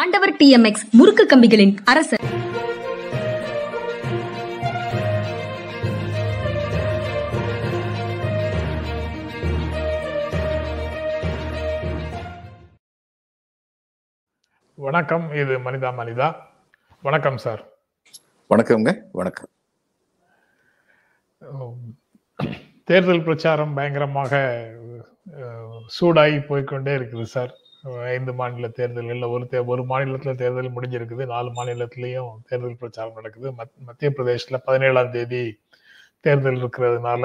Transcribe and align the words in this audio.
ஆண்டவர் 0.00 0.32
டிஎம்எக்ஸ் 0.38 0.82
முறுக்கு 0.98 1.24
கம்பிகளின் 1.30 1.72
அரசர். 1.90 2.24
வணக்கம் 14.86 15.26
இது 15.42 15.54
மனிதா 15.66 15.90
மனிதா. 16.00 16.28
வணக்கம் 17.08 17.38
சார். 17.44 17.62
வணக்கம்ங்க 18.52 18.92
வணக்கம். 19.20 19.50
தேர்தல் 22.90 23.26
பிரச்சாரம் 23.28 23.76
பயங்கரமாக 23.78 24.42
சூடாகி 25.98 26.40
போய்க்கொண்டே 26.50 26.94
இருக்குது 26.98 27.26
சார். 27.36 27.54
ஐந்து 28.14 28.32
மாநில 28.32 28.68
தேர்தல்களில் 28.78 29.32
ஒரு 29.34 29.44
தே 29.50 29.58
ஒரு 29.72 29.82
மாநிலத்தில் 29.84 30.40
தேர்தல் 30.42 30.74
முடிஞ்சிருக்குது 30.76 31.24
நாலு 31.26 31.50
மாநிலத்திலையும் 31.58 32.32
தேர்தல் 32.48 32.80
பிரச்சாரம் 32.82 33.18
நடக்குது. 33.18 33.48
மத் 33.58 33.74
மத்திய 33.88 34.10
பிரதேசில் 34.10 34.64
பதினேழாம் 34.64 35.10
தேதி 35.10 35.42
தேர்தல் 36.20 36.60
இருக்கிறதுனால 36.62 37.24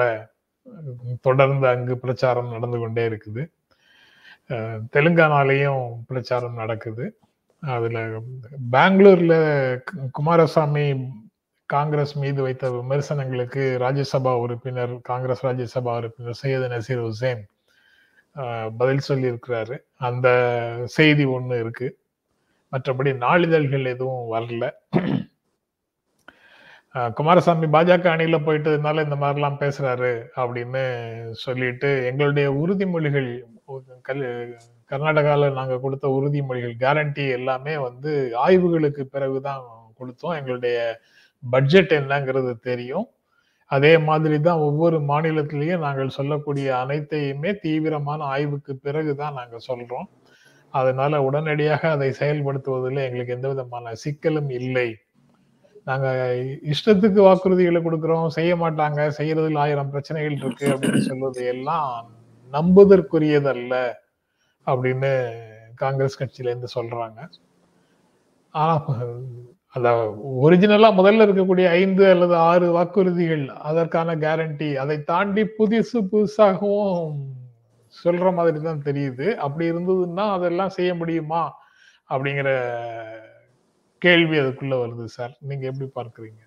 தொடர்ந்து 1.20 1.66
அங்கு 1.68 1.94
பிரச்சாரம் 1.98 2.52
நடந்து 2.52 2.78
கொண்டே 2.78 3.04
இருக்குது. 3.08 3.42
தெலுங்கானாலேயும் 4.50 4.86
தெலுங்கானாலையும் 4.94 5.84
பிரச்சாரம் 6.10 6.60
நடக்குது. 6.62 7.04
அதில் 7.62 8.00
பெங்களூரில் 8.70 9.38
குமாரசாமி 10.12 10.86
காங்கிரஸ் 11.66 12.14
மீது 12.22 12.40
வைத்த 12.42 12.70
விமர்சனங்களுக்கு 12.70 13.62
ராஜ்யசபா 13.84 14.32
உறுப்பினர் 14.44 14.94
காங்கிரஸ் 15.10 15.44
ராஜ்யசபா 15.46 15.92
உறுப்பினர் 16.00 16.40
சையது 16.42 16.66
நசீர் 16.74 17.04
ஹுசேன் 17.06 17.42
பதில் 18.78 19.06
சொல்லியிருக்கிறாரு. 19.08 19.76
அந்த 19.98 20.28
செய்தி 20.84 21.24
ஒன்று 21.24 21.60
இருக்கு. 21.60 21.88
மற்றபடி 22.72 23.12
நாளிதழ்கள் 23.26 23.86
எதுவும் 23.86 24.32
வரல. 24.34 24.70
குமாரசாமி 27.14 27.66
பாஜக 27.66 28.06
அணியில 28.14 28.38
போயிட்டதுனால 28.46 29.02
இந்த 29.04 29.16
மாதிரிலாம் 29.20 29.60
பேசுறாரு 29.62 30.10
அப்படின்னு 30.36 30.82
சொல்லிட்டு 31.44 32.04
எங்களுடைய 32.04 32.50
உறுதிமொழிகள் 32.52 33.30
கல் 34.02 34.24
கர்நாடகாவில் 34.90 35.52
நாங்கள் 35.52 35.80
கொடுத்த 35.80 36.08
உறுதிமொழிகள் 36.08 36.74
கேரண்டி 36.80 37.30
எல்லாமே 37.30 37.76
வந்து 37.76 38.12
ஆய்வுகளுக்கு 38.46 39.02
பிறகுதான் 39.14 39.62
கொடுத்தோம். 39.98 40.36
எங்களுடைய 40.38 40.78
பட்ஜெட் 41.50 41.90
என்னங்கிறது 41.90 42.52
தெரியும். 42.60 43.06
அதே 43.76 43.92
மாதிரி 44.08 44.36
தான் 44.46 44.62
ஒவ்வொரு 44.68 44.96
மாநிலத்திலையும் 45.10 45.84
நாங்கள் 45.86 46.16
சொல்லக்கூடிய 46.18 46.68
அனைத்தையுமே 46.82 47.50
தீவிரமான 47.64 48.20
ஆய்வுக்கு 48.34 48.72
பிறகு 48.86 49.12
தான் 49.22 49.38
நாங்கள் 49.40 49.66
சொல்கிறோம் 49.68 50.08
அதனால 50.74 51.20
உடனடியாக 51.28 51.82
அதை 51.96 52.08
செயல்படுத்துவதில் 52.20 53.06
எங்களுக்கு 53.06 53.36
எந்த 53.36 53.48
விதமான 53.52 53.94
சிக்கலும் 54.04 54.50
இல்லை. 54.60 54.88
நாங்கள் 55.88 56.20
இஷ்டத்துக்கு 56.72 57.20
வாக்குறுதிகளை 57.26 57.80
கொடுக்குறோம் 57.86 58.34
செய்ய 58.38 58.52
மாட்டாங்க 58.62 59.00
செய்யறதுல 59.18 59.62
ஆயிரம் 59.64 59.92
பிரச்சனைகள் 59.94 60.36
இருக்கு 60.40 60.66
அப்படின்னு 60.74 61.02
சொல்வது 61.10 61.42
எல்லாம் 61.54 61.90
நம்புதற்குரியதல்ல 62.52 63.74
அப்படின்னு 64.66 65.12
காங்கிரஸ் 65.82 66.18
கட்சியிலேருந்து 66.20 66.70
சொல்றாங்க. 66.78 67.20
ஆனால் 68.54 69.02
அந்த 69.76 69.90
ஒரிஜினலா 70.46 70.88
முதல்ல 70.98 71.24
இருக்கக்கூடிய 71.26 71.66
ஐந்து 71.82 72.10
அல்லது 72.10 72.34
ஆறு 72.34 72.66
வாக்குறுதிகள் 72.76 73.44
அதற்கான 73.68 74.16
கேரண்டி 74.16 74.68
அதை 74.74 74.96
தாண்டி 75.04 75.42
புதுசு 75.58 75.98
புதுசாகவும் 76.12 77.14
சொல்ற 77.94 78.34
மாதிரி 78.34 78.58
தான் 78.62 78.84
தெரியுது. 78.88 79.26
அப்படி 79.34 79.64
இருந்ததுன்னா 79.70 80.24
அதெல்லாம் 80.36 80.74
செய்ய 80.76 80.94
முடியுமா? 80.94 81.42
அப்படிங்கிற 82.10 82.50
கேள்வி 83.98 84.36
அதுக்குள்ள 84.38 84.76
வருது 84.82 85.04
சார். 85.04 85.34
நீங்க 85.48 85.64
எப்படி 85.70 85.88
பார்க்குறீங்க? 85.98 86.40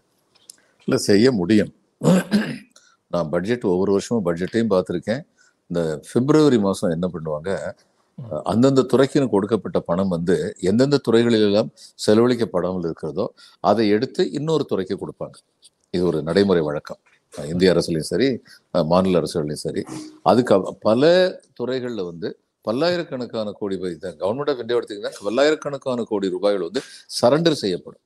இல்லை 0.88 0.98
செய்ய 1.10 1.32
முடியும். 1.32 1.72
நான் 3.14 3.30
பட்ஜெட் 3.30 3.72
ஒவ்வொரு 3.74 3.92
வருஷமும் 3.92 4.26
பட்ஜெட்டையும் 4.28 4.72
பார்த்துருக்கேன். 4.74 5.22
இந்த 5.72 5.82
பிப்ரவரி 6.14 6.60
மாதம் 6.60 6.96
என்ன 6.96 7.08
பண்ணுவாங்க? 7.14 7.52
அந்தந்த 8.52 8.86
துறைக்குன்னு 8.92 9.34
கொடுக்கப்பட்ட 9.34 9.80
பணம் 9.90 10.14
வந்து 10.16 10.36
எந்தெந்த 10.70 10.98
துறைகளிலெல்லாம் 11.08 11.70
செலவழிக்கப்படாமல் 12.06 12.86
இருக்கிறதோ 12.90 13.26
அதை 13.70 13.86
எடுத்து 13.96 14.24
இன்னொரு 14.40 14.66
துறைக்கு 14.72 14.96
கொடுப்பாங்க. 15.04 15.38
இது 15.96 16.04
ஒரு 16.12 16.20
நடைமுறை 16.30 16.64
வழக்கம். 16.70 17.02
இந்திய 17.34 17.74
அரசுலையும் 17.76 18.10
சரி 18.14 18.28
மாநில 18.94 19.20
அரசுகளையும் 19.22 19.64
சரி. 19.68 19.82
அதுக்கு 20.32 20.76
பல 20.88 21.04
துறைகளில் 21.60 22.10
வந்து 22.12 22.30
பல்லாயிரக்கணக்கான 22.68 23.50
கோடி 23.60 23.76
கவர்மெண்ட் 24.24 24.52
ஆஃப் 24.54 24.62
இந்தியா 24.64 24.80
எடுத்தீங்கன்னா 24.80 25.14
பல்லாயிரக்கணக்கான 25.28 26.06
கோடி 26.12 26.28
ரூபாய்கள் 26.36 26.68
வந்து 26.68 26.82
சரண்டர் 27.20 27.62
செய்யப்படும். 27.64 28.04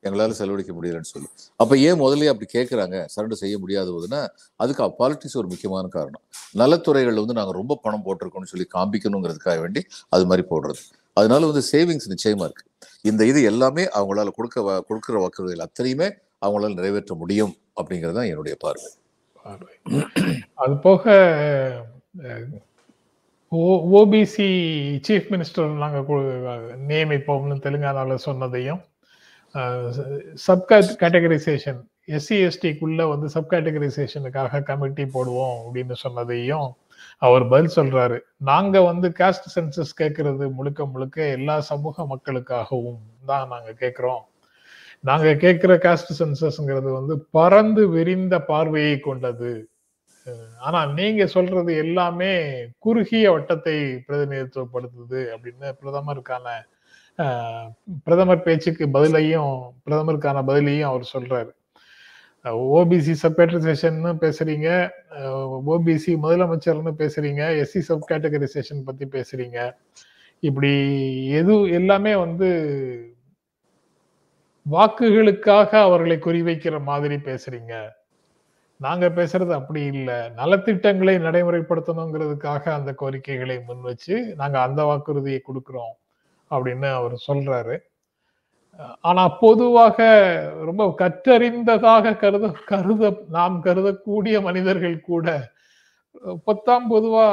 எங்களால் 0.00 0.32
செலவழிக்க 0.32 0.72
முடியலன்னு 0.72 1.10
சொல்லி. 1.12 1.28
அப்போ 1.56 1.76
ஏன் 1.76 2.00
முதல்ல 2.00 2.26
அப்படி 2.26 2.46
கேட்குறாங்க 2.52 3.06
சரண்டர் 3.16 3.32
செய்ய 3.32 3.58
முடியாத 3.58 3.90
போதுன்னா 3.90 4.28
அதுக்கு 4.56 4.84
பாலிட்டிக்ஸ் 4.84 5.36
ஒரு 5.36 5.48
முக்கியமான 5.48 5.86
காரணம். 5.88 6.20
நலத்துறைகளில் 6.52 7.18
வந்து 7.18 7.34
நாங்கள் 7.34 7.54
ரொம்ப 7.54 7.78
பணம் 7.82 8.04
போட்டிருக்கோம்னு 8.04 8.50
சொல்லி 8.52 8.66
காமிக்கணுங்கிறதுக்காக 8.74 9.60
வேண்டி 9.60 9.86
அது 10.08 10.26
மாதிரி 10.26 10.46
போடுறது. 10.50 10.80
அதனால 11.12 11.46
வந்து 11.46 11.62
சேவிங்ஸ் 11.72 12.10
நிச்சயமா 12.10 12.44
இருக்கு. 12.48 12.64
இந்த 13.00 13.26
இது 13.26 13.42
எல்லாமே 13.42 13.84
அவங்களால 13.84 14.28
கொடுக்க 14.28 14.60
வ- 14.60 14.82
வாக்குறுதிகள் 15.08 15.66
அத்தனையுமே 15.66 16.10
அவங்களால 16.46 16.74
நிறைவேற்ற 16.74 17.14
முடியும் 17.14 17.54
அப்படிங்கிறது 17.82 18.12
தான் 18.12 18.24
என்னுடைய 18.24 18.56
பார்வை. 18.60 18.90
அது 20.54 20.76
போக 20.76 21.10
ஓபிசி 23.92 24.48
சீஃப் 25.08 25.30
மினிஸ்டர் 25.30 25.76
நாங்க 25.76 25.98
நியமிப்போம்னு 26.88 27.56
தெலுங்கானால 27.58 28.18
சொன்னதையும் 28.24 28.80
சப் 30.44 30.66
கேட்டகரைசேஷன் 31.02 31.80
எஸ்சி 32.16 32.36
எஸ்டிக்குள்ள 32.46 33.02
வந்து 33.08 33.26
சப் 33.28 33.50
கேட்டகரைசேஷனுக்காக 33.52 34.62
கமிட்டி 34.62 35.04
போடுவோம் 35.14 35.58
அப்படின்னு 35.62 35.96
சொன்னதையும் 36.04 36.68
அவர் 37.18 37.44
பதில் 37.48 37.74
சொல்றாரு. 37.76 38.18
நாங்க 38.50 38.76
வந்து 38.80 39.08
காஸ்ட் 39.20 39.48
சென்சஸ் 39.54 39.92
கேட்கறது 40.00 40.44
முழுக்க 40.58 40.86
முழுக்க 40.86 41.26
எல்லா 41.28 41.56
சமூக 41.70 42.06
மக்களுக்காகவும் 42.12 43.00
தான் 43.26 43.48
நாங்க 43.48 43.72
கேட்கிறோம் 43.72 44.24
நாங்க 45.04 45.28
கேட்கிற 45.34 45.74
காஸ்ட் 45.84 46.12
சென்சஸ்ங்கிறது 46.18 46.90
வந்து 46.98 47.14
பறந்து 47.30 47.82
விரிந்த 47.88 48.34
பார்வையை 48.50 48.96
கொண்டது. 49.00 49.52
ஆனா 50.58 50.80
நீங்க 50.98 51.22
சொல்றது 51.26 51.72
எல்லாமே 51.84 52.32
குறுகிய 52.78 53.26
வட்டத்தை 53.34 53.76
பிரதிநிதித்துவப்படுத்துது 54.08 55.20
அப்படின்னு 55.34 55.68
பிரதமருக்கான 55.80 56.46
பிரதமர் 58.04 58.42
பேச்சுக்கு 58.42 58.86
பதிலையும் 58.86 59.56
பிரதமருக்கான 59.86 60.42
பதிலையும் 60.50 60.90
அவர் 60.92 61.10
சொல்றாரு. 61.12 61.50
ஓபிசி 62.44 63.14
சப்கேட்டரைசேஷன் 63.22 63.98
பேசுறீங்க. 64.24 64.68
ஓபிசி 65.72 66.12
முதலமைச்சர்னு 66.24 66.92
பேசுறீங்க. 66.98 67.42
எஸ்சி 67.62 67.82
சப் 67.88 68.10
கேட்டகரைசேஷன் 68.10 68.84
பத்தி 68.84 69.06
பேசுறீங்க. 69.06 69.74
இப்படி 70.40 70.72
எது 71.28 71.70
எல்லாமே 71.70 72.14
வந்து 72.14 72.48
வாக்குகளுக்காக 74.70 75.68
அவர்களை 75.68 76.16
குறிவைக்கிற 76.16 76.82
மாதிரி 76.82 77.16
பேசுறீங்க. 77.16 77.88
நாங்க 78.76 79.08
பேசுறது 79.08 79.52
அப்படி 79.52 79.82
இல்லை. 79.82 80.14
நலத்திட்டங்களை 80.14 81.14
நடைமுறைப்படுத்தணுங்கிறதுக்காக 81.26 82.62
அந்த 82.68 82.94
கோரிக்கைகளை 82.94 83.60
முன் 83.60 83.80
வச்சு 83.80 84.34
நாங்க 84.36 84.60
அந்த 84.60 84.84
வாக்குறுதியை 84.84 85.42
கொடுக்குறோம். 85.48 85.94
அப்படின்னு 86.50 86.88
அவர் 86.98 87.14
சொல்றாரு. 87.28 87.76
ஆனா 89.08 89.22
பொதுவாக 89.44 89.98
ரொம்ப 90.68 90.82
கற்றறிந்ததாக 91.00 92.12
கருத 92.22 92.46
கருத 92.70 93.10
நாம் 93.36 93.56
கருதக்கூடிய 93.66 94.36
மனிதர்கள் 94.48 94.98
கூட 95.10 95.26
பத்தாம் 96.46 96.86
பொதுவா 96.92 97.24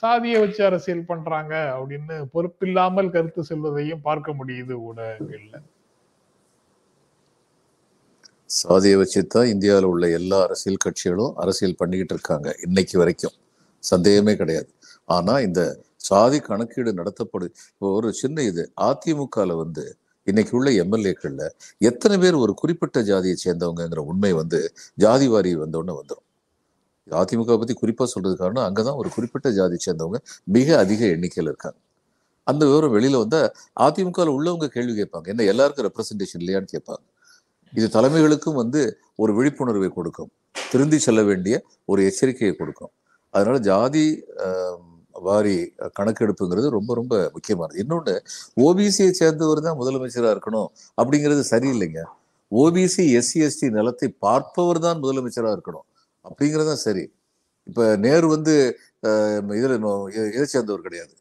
சாதியை 0.00 0.38
வச்சு 0.42 0.62
அரசியல் 0.66 1.08
பண்றாங்க 1.10 1.54
அப்படின்னு 1.76 2.16
பொறுப்பில்லாமல் 2.34 3.12
கருத்து 3.14 3.42
செல்வதையும் 3.50 4.04
பார்க்க 4.08 4.38
முடியுது 4.40 4.74
ஊடகங்கள்ல. 4.88 5.56
சாதியை 8.60 8.96
வச்சு 9.00 9.20
தான் 9.34 9.50
இந்தியாவில் 9.54 9.88
உள்ள 9.92 10.04
எல்லா 10.18 10.38
அரசியல் 10.46 10.82
கட்சிகளும் 10.84 11.32
அரசியல் 11.42 11.80
பண்ணிக்கிட்டு 11.80 12.14
இருக்காங்க 12.16 12.48
இன்னைக்கு 12.66 12.96
வரைக்கும். 13.02 13.36
சந்தேகமே 13.82 14.34
கிடையாது. 14.42 14.70
ஆனா 15.16 15.34
இந்த 15.48 15.60
சாதி 16.00 16.38
கணக்கீடு 16.40 16.90
நடத்தப்படு 17.00 17.46
இப்போ 17.72 17.88
ஒரு 17.98 18.08
சின்ன 18.12 18.42
இது 18.50 18.62
அதிமுகவில் 18.88 19.54
வந்து 19.62 19.84
இன்னைக்கு 20.26 20.52
உள்ள 20.58 20.70
எம்எல்ஏக்கள்ல 20.82 21.44
எத்தனை 21.80 22.16
பேர் 22.18 22.36
ஒரு 22.44 22.52
குறிப்பிட்ட 22.62 22.98
ஜாதியை 23.10 23.36
சேர்ந்தவங்கங்கிற 23.44 24.02
உண்மை 24.12 24.32
வந்து 24.40 24.60
ஜாதி 25.04 25.28
வாரி 25.34 25.52
வந்தோடனே 25.64 25.94
வந்துடும் 26.00 26.24
அதிமுக 27.08 27.56
பத்தி 27.60 27.74
குறிப்பா 27.82 28.04
சொல்றது 28.14 28.34
காரணம் 28.40 28.66
அங்கதான் 28.68 28.98
ஒரு 29.02 29.08
குறிப்பிட்ட 29.16 29.48
ஜாதியை 29.58 29.80
சேர்ந்தவங்க 29.86 30.18
மிக 30.56 30.68
அதிக 30.84 31.02
எண்ணிக்கையில் 31.14 31.50
இருக்காங்க. 31.52 31.78
அந்த 32.46 32.62
விவரம் 32.70 32.94
வெளியில 32.96 33.16
வந்தா 33.22 33.40
அதிமுகவில் 33.86 34.34
உள்ளவங்க 34.36 34.66
கேள்வி 34.76 34.94
கேட்பாங்க 35.00 35.28
என்ன 35.32 35.46
எல்லாருக்கும் 35.52 35.86
ரெப்ரசன்டேஷன் 35.88 36.42
இல்லையான்னு 36.42 36.72
கேட்பாங்க. 36.74 37.04
இது 37.72 37.86
தலைமைகளுக்கும் 37.96 38.58
வந்து 38.62 38.82
ஒரு 39.22 39.32
விழிப்புணர்வை 39.38 39.90
கொடுக்கும் 39.98 40.30
திருந்தி 40.72 40.98
செல்ல 41.06 41.20
வேண்டிய 41.30 41.54
ஒரு 41.90 42.00
எச்சரிக்கையை 42.10 42.54
கொடுக்கும். 42.60 42.92
அதனால 43.34 43.56
ஜாதி 43.70 44.04
வாரி 45.26 45.54
கணக்கெடுப்புங்கிறது 45.98 46.68
ரொம்ப 46.76 46.90
ரொம்ப 46.98 47.14
முக்கியமானது. 47.34 47.76
இன்னொன்று 47.82 48.14
ஓபிசியை 48.66 49.10
சேர்ந்தவர் 49.20 49.60
தான் 49.66 49.78
முதலமைச்சராக 49.80 50.32
இருக்கணும் 50.36 50.68
அப்படிங்கிறது 51.00 51.42
சரியில்லைங்க. 51.52 52.02
ஓபிசி 52.52 53.04
எஸ்சி 53.20 53.38
எஸ்டி 53.46 53.66
நிலத்தை 53.78 54.08
பார்ப்பவர் 54.26 54.80
தான் 54.86 55.00
முதலமைச்சராக 55.04 55.56
இருக்கணும் 55.56 55.86
அப்படிங்கிறது 56.24 56.68
தான் 56.72 56.82
சரி. 56.86 57.04
இப்போ 57.70 57.84
நேரு 58.04 58.26
வந்து 58.36 58.54
இதில் 59.58 59.76
இதை 60.36 60.46
சேர்ந்தவர் 60.54 60.86
கிடையாது. 60.86 61.12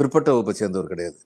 பிற்பட்ட 0.00 0.28
வகுப்பை 0.34 0.54
சேர்ந்தவர் 0.62 0.92
கிடையாது. 0.92 1.18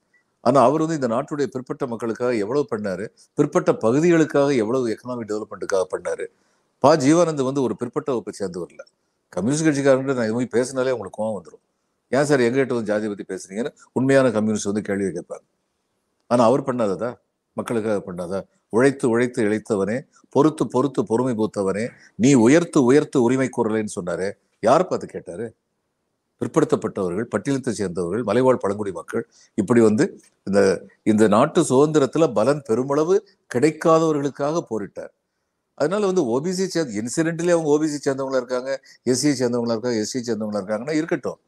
ஆனால் 0.47 0.65
அவர் 0.67 0.81
வந்து 0.83 0.97
இந்த 0.99 1.09
நாட்டுடைய 1.13 1.47
பிற்பட்ட 1.53 1.83
மக்களுக்காக 1.93 2.33
எவ்வளவு 2.43 2.65
பண்ணாரு? 2.73 3.05
பிற்பட்ட 3.37 3.69
பகுதிகளுக்காக 3.85 4.49
எவ்வளவு 4.63 4.91
எக்கனாமிக் 4.93 5.29
டெவலப்மெண்ட்டுக்காக 5.31 5.85
பண்ணாரு? 5.93 6.25
பா. 6.83 6.91
ஜீவானந்த் 7.03 7.43
வந்து 7.49 7.61
ஒரு 7.67 7.73
பிற்பட்ட 7.81 8.09
வகுப்பை 8.13 8.33
சேர்ந்தவர் 8.41 8.71
இல்லை. 8.73 8.85
கம்யூனிஸ்ட் 9.35 9.67
கட்சிக்காரங்கிட்ட 9.67 10.15
நான் 10.19 10.27
இது 10.29 10.35
மாதிரி 10.37 10.51
பேசினாலே 10.57 10.93
உங்களுக்கு 10.95 11.19
கோவம் 11.19 11.35
வந்துடும் 11.37 11.63
ஏன் 12.11 12.27
சார் 12.29 12.43
எங்ககிட்ட 12.47 12.75
வந்து 12.75 12.91
ஜாதி 12.91 13.07
பற்றி 13.11 13.25
பேசுறீங்கன்னு 13.31 13.71
உண்மையான 13.97 14.27
கம்யூனிஸ்ட் 14.37 14.69
வந்து 14.71 14.83
கேள்வி 14.89 15.09
கேட்பாங்க. 15.17 15.45
ஆனால் 16.29 16.47
அவர் 16.49 16.67
பண்ணாததா 16.69 17.09
மக்களுக்காக 17.57 17.99
பண்ணாதா? 18.07 18.39
உழைத்து 18.75 19.05
உழைத்து 19.13 19.39
இழைத்தவனே 19.47 19.97
பொறுத்து 20.35 20.63
பொறுத்து 20.73 21.01
பொறுமை 21.11 21.33
பூத்தவனே 21.39 21.85
நீ 22.23 22.31
உயர்த்து 22.45 22.79
உயர்த்து 22.89 23.17
உரிமை 23.27 23.47
கூறலைன்னு 23.57 23.95
சொன்னாரு 23.97 24.27
யார் 24.63 24.89
பார்த்து 24.89 25.07
கேட்டாரு? 25.15 25.45
பிற்படுத்தப்பட்டவர்கள் 26.41 27.27
பட்டியலத்தை 27.33 27.71
சேர்ந்தவர்கள் 27.79 28.23
மலைவாழ் 28.29 28.61
பழங்குடி 28.63 28.91
மக்கள் 28.99 29.23
இப்படி 29.61 29.81
வந்து 29.87 30.05
இந்த 30.47 30.59
இந்த 31.11 31.23
நாட்டு 31.35 31.61
சுதந்திரத்துல 31.71 32.27
பலன் 32.37 32.61
பெருமளவு 32.69 33.15
கிடைக்காதவர்களுக்காக 33.53 34.61
போரிட்டார். 34.71 35.11
அதனால 35.77 36.01
வந்து 36.11 36.23
ஓபிசி 36.35 36.65
சேர்ந்து 36.75 36.95
இன்சிடென்ட்லேயே 37.01 37.55
அவங்க 37.57 37.69
ஓபிசி 37.75 37.97
சேர்ந்தவங்களா 38.05 38.41
இருக்காங்க 38.43 38.71
எஸ்சியை 39.11 39.35
சேர்ந்தவங்களா 39.41 39.75
இருக்காங்க 39.75 39.99
எஸ்சி 40.05 40.19
சேர்ந்தவங்களா 40.29 40.61
இருக்காங்கன்னா 40.61 40.95
இருக்கட்டும். 41.01 41.39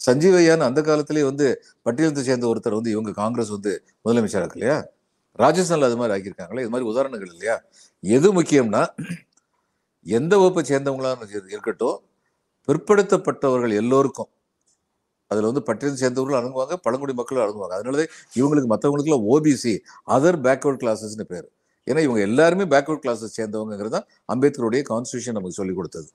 சஞ்சீவையான்னு 0.00 0.68
அந்த 0.68 0.80
காலத்திலேயே 0.88 1.26
வந்து 1.30 1.46
பட்டியலத்தை 1.86 2.22
சேர்ந்த 2.28 2.46
ஒருத்தர் 2.52 2.78
வந்து 2.78 2.94
இவங்க 2.94 3.12
காங்கிரஸ் 3.22 3.52
வந்து 3.56 3.72
முதலமைச்சர் 4.04 4.56
இல்லையா 4.58 4.78
ராஜஸ்தான்ல 5.42 5.88
அது 5.88 5.98
மாதிரி 6.00 6.14
ஆக்கியிருக்காங்களே? 6.14 6.62
இது 6.64 6.72
மாதிரி 6.74 6.88
உதாரணங்கள் 6.92 7.32
இல்லையா? 7.34 7.56
எது 8.02 8.28
முக்கியம்னா 8.38 8.82
எந்த 10.06 10.32
வகுப்பை 10.40 10.62
சேர்ந்தவங்களா 10.70 11.10
இருக்கட்டும் 11.54 11.98
பிற்படுத்தப்பட்டவர்கள் 12.68 13.74
எல்லோருக்கும். 13.82 14.30
அதில் 15.30 15.48
வந்து 15.48 15.62
பட்டியல் 15.68 16.00
சேர்ந்தவர்களும் 16.02 16.40
அணுகுவாங்க 16.40 16.74
பழங்குடி 16.84 17.14
மக்களும் 17.20 17.44
அணுகுவாங்க 17.44 17.74
அதனாலதான் 17.76 18.12
இவங்களுக்கு 18.38 18.70
மற்றவங்களுக்குலாம் 18.72 19.26
ஓபிசி 19.34 19.74
அதர் 20.16 20.38
பேக்வர்ட் 20.46 20.80
கிளாஸஸ்னு 20.82 21.26
பேர். 21.32 21.46
ஏன்னா 21.86 22.00
இவங்க 22.06 22.20
எல்லாருமே 22.28 22.64
பேக்வர்ட் 22.74 23.04
கிளாஸஸ் 23.04 23.36
சேர்ந்தவங்கிறது 23.38 23.94
தான் 23.96 24.06
அம்பேத்கருடைய 24.34 24.82
கான்ஸ்டியூஷன் 24.92 25.36
நமக்கு 25.38 25.58
சொல்லி 25.60 25.74
கொடுத்தது. 25.78 26.08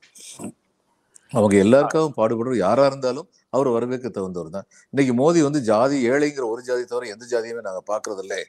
அவங்க 1.38 1.56
எல்லாருக்காகவும் 1.66 2.18
பாடுபடுற 2.20 2.56
யாரா 2.66 2.86
இருந்தாலும் 2.92 3.28
அவர் 3.56 3.70
வரவேற்க 3.76 4.08
தகுந்தவர் 4.18 4.52
தான். 4.56 4.68
இன்னைக்கு 4.94 5.14
மோடி 5.22 5.40
வந்து 5.48 5.62
ஜாதி 5.70 5.98
ஏழைங்கிற 6.12 6.46
ஒரு 6.54 6.62
ஜாதி 6.70 6.84
தவிர 6.92 7.10
எந்த 7.16 7.26
ஜாதியுமே 7.34 7.64
நாங்க 7.68 7.82
பாக்குறதில்லை 7.92 8.42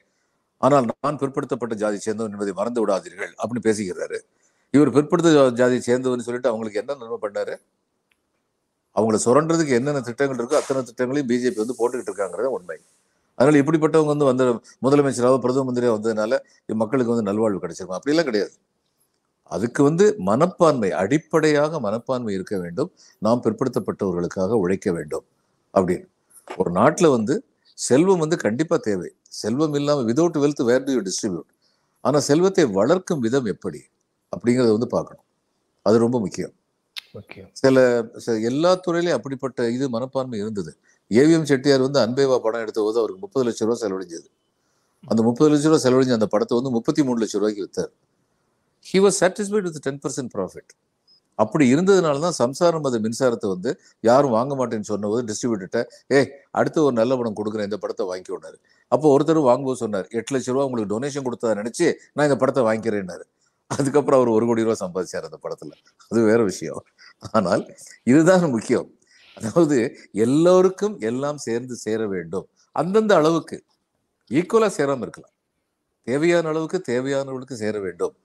ஆனால் 0.65 0.85
நான் 0.89 1.19
பிற்படுத்தப்பட்ட 1.21 1.75
ஜாதி 1.83 1.97
சேர்ந்தவன் 2.05 2.35
என்பதை 2.35 2.53
மறந்து 2.59 2.81
விடாதீர்கள் 2.83 3.33
அப்படின்னு 3.41 3.65
பேசிக்கிறாரு. 3.69 4.17
இவர் 4.75 4.91
பிற்படுத்த 4.97 5.29
ஜாதியை 5.61 5.81
சேர்ந்தவன் 5.89 6.25
சொல்லிட்டு 6.27 6.51
அவங்களுக்கு 6.51 6.81
என்ன 6.81 6.95
நன்மை 7.01 7.19
பண்ணாரு? 7.25 7.55
அவங்கள 8.95 9.17
சுரண்டதுக்கு 9.25 9.73
என்னென்ன 9.79 10.01
திட்டங்கள் 10.09 10.39
இருக்கோ 10.41 10.57
அத்தனை 10.61 10.81
திட்டங்களையும் 10.89 11.29
பிஜேபி 11.31 11.59
வந்து 11.63 11.75
போட்டுக்கிட்டு 11.79 12.11
இருக்காங்கிறத 12.11 12.49
உண்மை. 12.57 12.77
அதனால 13.39 13.59
இப்படிப்பட்டவங்க 13.61 14.11
வந்து 14.13 14.27
வந்து 14.29 14.45
முதலமைச்சராக 14.85 15.39
பிரதம 15.45 15.65
மந்திரியா 15.69 15.93
வந்ததுனால 15.95 16.37
மக்களுக்கு 16.83 17.13
வந்து 17.13 17.27
நல்வாழ்வு 17.29 17.63
கிடைச்சிருக்கும். 17.63 17.99
அப்படிலாம் 17.99 18.29
கிடையாது. 18.29 18.53
அதுக்கு 19.51 19.83
வந்து 19.83 20.15
மனப்பான்மை 20.17 20.91
அடிப்படையாக 20.91 21.79
மனப்பான்மை 21.79 22.33
இருக்க 22.33 22.59
வேண்டும். 22.59 22.91
நாம் 23.19 23.41
பிற்படுத்தப்பட்டவர்களுக்காக 23.43 24.53
உழைக்க 24.63 24.91
வேண்டும். 24.91 25.25
அப்படின்னு. 25.73 26.07
ஒரு 26.57 26.71
நாட்டில் 26.71 27.07
வந்து 27.07 27.35
செல்வம் 27.77 28.19
வந்து 28.19 28.37
கண்டிப்பா 28.37 28.77
தேவை. 28.77 29.09
செல்வம் 29.41 29.73
இல்லாம 29.73 30.01
without 30.01 30.37
wealth 30.43 30.63
where 30.63 30.83
do 30.83 30.91
you 30.91 31.01
distribute 31.01 31.49
ஆனா 32.01 32.19
செல்வத்தை 32.19 32.65
வளர்க்கும் 32.65 33.19
விதம் 33.19 33.45
எப்படி? 33.45 33.79
அப்படிங்கறத 34.35 34.71
வந்து 34.71 34.87
பார்க்கணும். 34.87 35.23
அது 35.85 35.97
ரொம்ப 35.97 36.19
முக்கியம். 36.19 36.53
சில 37.53 37.79
எல்லா 38.51 38.71
துறையிலையும் 38.87 39.17
அப்படிப்பட்ட 39.19 39.69
இது 39.71 39.89
மனப்பான்மை 39.89 40.39
இருந்தது. 40.39 40.71
ஏவிஎம் 41.09 41.43
செட்டியார் 41.43 41.85
வந்து 41.87 41.99
அன்பேவா 41.99 42.37
படம் 42.39 42.61
எடுத்த 42.61 42.81
போது 42.81 42.97
அவருக்கு 42.97 43.21
முப்பது 43.21 43.45
லட்சம் 43.47 43.67
ரூபாய் 43.67 43.83
செலவழிஞ்சது. 43.83 44.27
அந்த 45.07 45.21
முப்பது 45.23 45.49
லட்ச 45.51 45.63
ரூபாய் 45.69 45.83
செலவழிஞ்ச 45.85 46.13
அந்த 46.19 46.27
படத்தை 46.27 46.57
வந்து 46.57 46.73
முப்பத்தி 46.73 47.03
மூணு 47.03 47.19
லட்சம் 47.19 47.41
ரூபாய்க்கு 47.41 47.65
வித்தார். 47.65 47.93
He 48.85 48.99
was 49.05 49.19
satisfied 49.23 49.67
with 49.69 49.79
ten 49.87 50.01
percent 50.05 50.31
profit 50.35 50.71
அப்படி 51.39 51.65
இருந்ததுனால 51.73 52.19
தான் 52.25 52.37
சம்சாரம் 52.43 52.85
அது 52.89 52.97
மின்சாரத்தை 53.05 53.47
வந்து 53.53 53.71
யாரும் 54.09 54.35
வாங்க 54.37 54.53
மாட்டேன்னு 54.59 54.89
சொன்னபோது 54.91 55.23
டிஸ்ட்ரிபியூட்டர்கிட்ட 55.29 55.79
ஏய் 56.17 56.29
அடுத்து 56.59 56.79
ஒரு 56.87 56.95
நல்ல 57.01 57.13
படம் 57.19 57.37
கொடுக்குறேன் 57.39 57.67
இந்த 57.69 57.79
படத்தை 57.83 58.05
வாங்கிக்கொண்டாரு 58.11 58.57
அப்போ 58.91 59.07
ஒருத்தர் 59.15 59.39
வாங்கும்போது 59.49 59.81
சொன்னார் 59.83 60.07
எட்டு 60.17 60.33
லட்ச 60.35 60.49
ரூபா 60.53 60.65
உங்களுக்கு 60.67 60.91
டொனேஷன் 60.95 61.25
கொடுத்ததை 61.27 61.55
நினச்சி 61.61 61.87
நான் 62.15 62.27
இந்த 62.29 62.37
படத்தை 62.43 62.63
வாங்கிக்கிறேன்னாரு. 62.69 63.25
அதுக்கப்புறம் 63.71 64.19
அவர் 64.19 64.31
ஒரு 64.37 64.45
கோடி 64.49 64.65
ரூபா 64.67 64.75
சம்பாதிச்சார் 64.83 65.27
அந்த 65.29 65.39
படத்துல. 65.45 65.71
அது 66.11 66.19
வேற 66.31 66.41
விஷயம். 66.51 66.81
ஆனால் 67.37 67.63
இதுதான் 68.11 68.45
முக்கியம். 68.55 68.87
அதாவது 69.37 69.77
எல்லோருக்கும் 70.25 70.95
எல்லாம் 71.09 71.39
சேர்ந்து 71.47 71.75
சேர 71.85 72.01
வேண்டும். 72.15 72.47
அந்தந்த 72.75 73.13
அளவுக்கு 73.21 73.57
ஈக்குவலா 74.31 74.69
சேராம 74.79 75.03
இருக்கலாம். 75.07 75.33
தேவையான 76.07 76.49
அளவுக்கு 76.53 76.79
தேவையானவர்களுக்கு 76.91 77.57
சேர 77.63 77.75
வேண்டும். 77.87 78.15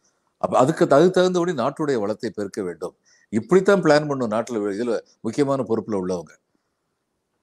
அப்ப 0.40 0.58
அதுக்கு 0.58 0.90
அது 0.90 1.10
தகுந்தபடி 1.10 1.52
நாட்டுடைய 1.52 1.98
வளத்தை 2.00 2.30
பெருக்க 2.30 2.62
வேண்டும். 2.62 2.94
இப்படித்தான் 3.28 3.82
பிளான் 3.82 4.08
பண்ணும் 4.08 4.30
நாட்டுல 4.30 4.60
இதுல 4.76 5.00
முக்கியமான 5.20 5.64
பொறுப்புல 5.68 5.98
உள்ளவங்க. 6.02 6.32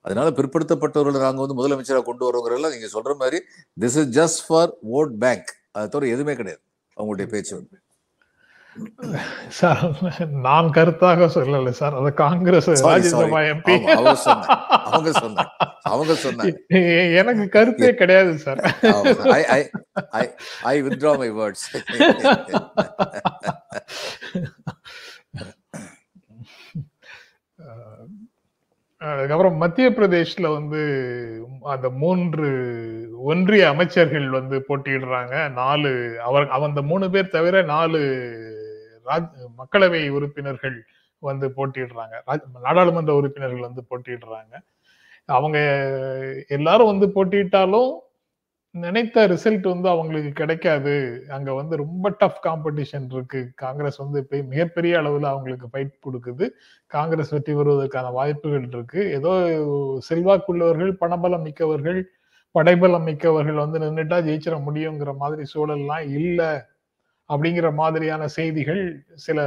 அதனால 0.02 0.30
பிற்படுத்தப்பட்டவர்களை 0.30 1.20
நாங்க 1.20 1.46
வந்து 1.46 1.58
முதலமைச்சராக 1.58 2.04
கொண்டு 2.04 2.24
வரவங்க 2.28 2.60
நீங்க 2.60 2.90
சொல்ற 2.94 3.16
மாதிரி 3.16 3.38
this 3.80 3.98
is 4.00 4.10
just 4.20 4.44
for 4.48 4.74
vote 4.92 5.14
bank 5.20 5.56
அதை 5.72 5.90
தவிர 5.90 6.12
எதுவுமே 6.12 6.36
கிடையாது. 6.36 6.64
அவங்களுடைய 6.98 7.28
பேச்சு 7.28 7.56
வந்து. 7.56 7.80
சார் 9.60 9.80
நான் 10.48 10.68
கருத்தாக 10.76 11.30
சொல்லல 11.36 11.70
சார். 11.80 11.96
அது 12.00 12.14
காங்கிரஸ் 12.14 12.70
ராஜ்யசபா 12.70 13.40
எம்பி. 13.52 13.76
அவங்க 14.86 15.10
சொன்னாங்க. 15.20 15.46
அவங்க 15.94 16.16
சொன்னாங்க. 16.24 17.16
எனக்கு 17.18 17.46
கருத்தே 17.50 17.94
கிடையாது 17.94 18.38
sir. 18.38 18.62
I 20.72 20.84
withdraw 20.84 21.14
my 21.18 21.32
words 21.32 21.68
அதுக்கப்புறம் 28.98 29.58
மத்திய 29.58 29.88
பிரதேஷ்ல 29.90 30.54
வந்து 30.54 30.82
அந்த 31.74 31.90
மூன்று 31.90 32.48
ஒன்றிய 33.32 33.68
அமைச்சர்கள் 33.68 34.28
வந்து 34.30 34.58
போட்டியிடுறாங்க. 34.68 35.36
நாலு 35.52 35.92
அவர் 36.26 36.48
அந்த 36.50 36.82
மூணு 36.82 37.10
பேர் 37.10 37.34
தவிர 37.36 37.62
நாலு 37.62 38.02
மக்களவை 39.62 40.02
உறுப்பினர்கள் 40.18 40.78
வந்து 41.20 41.48
போட்டிடுறாங்க 41.58 42.16
நாடாளுமன்ற 42.66 43.14
உறுப்பினர்கள் 43.20 43.68
வந்து 43.70 43.84
போட்டிடுறாங்க 43.90 44.54
அவங்க 45.38 45.58
எல்லாரும் 46.58 46.92
வந்து 46.92 47.08
போட்டியிட்டாலும் 47.16 47.90
நினைத்த 48.76 49.24
ரிசல்ட் 49.28 49.68
வந்து 49.72 49.88
அவங்களுக்கு 49.90 50.32
கிடைக்காது. 50.40 50.94
அங்க 51.36 51.50
வந்து 51.54 51.76
ரொம்ப 51.82 52.10
டஃப் 52.20 52.42
காம்படிஷன் 52.46 53.08
இருக்கு. 53.16 53.40
காங்கிரஸ் 53.56 53.98
வந்து 54.04 54.20
மிகப்பெரிய 54.52 54.94
அளவுல 55.02 55.28
அவங்களுக்கு 55.34 55.68
ஃபைட் 55.72 55.94
கொடுக்குது. 56.06 56.46
காங்கிரஸ் 56.92 57.34
வெற்றி 57.36 57.54
பெறுவதற்கான 57.54 58.12
வாய்ப்புகள் 58.12 58.68
இருக்கு. 58.74 59.02
ஏதோ 59.18 59.32
செல்வாக்குள்ளவர்கள் 60.10 60.94
பணபலம் 61.02 61.46
மிக்கவர்கள் 61.48 62.00
படைபலம் 62.56 63.08
மிக்கவர்கள் 63.10 63.64
வந்து 63.64 63.80
நின்றுட்டா 63.80 64.18
ஜெயிச்சிட 64.28 64.56
முடியுங்கிற 64.68 65.12
மாதிரி 65.24 65.44
சூழல்லாம் 65.54 66.06
இல்லை. 66.20 66.52
அப்படிங்கிற 67.30 67.74
மாதிரியான 67.74 68.28
செய்திகள் 68.38 68.82
சில 69.26 69.40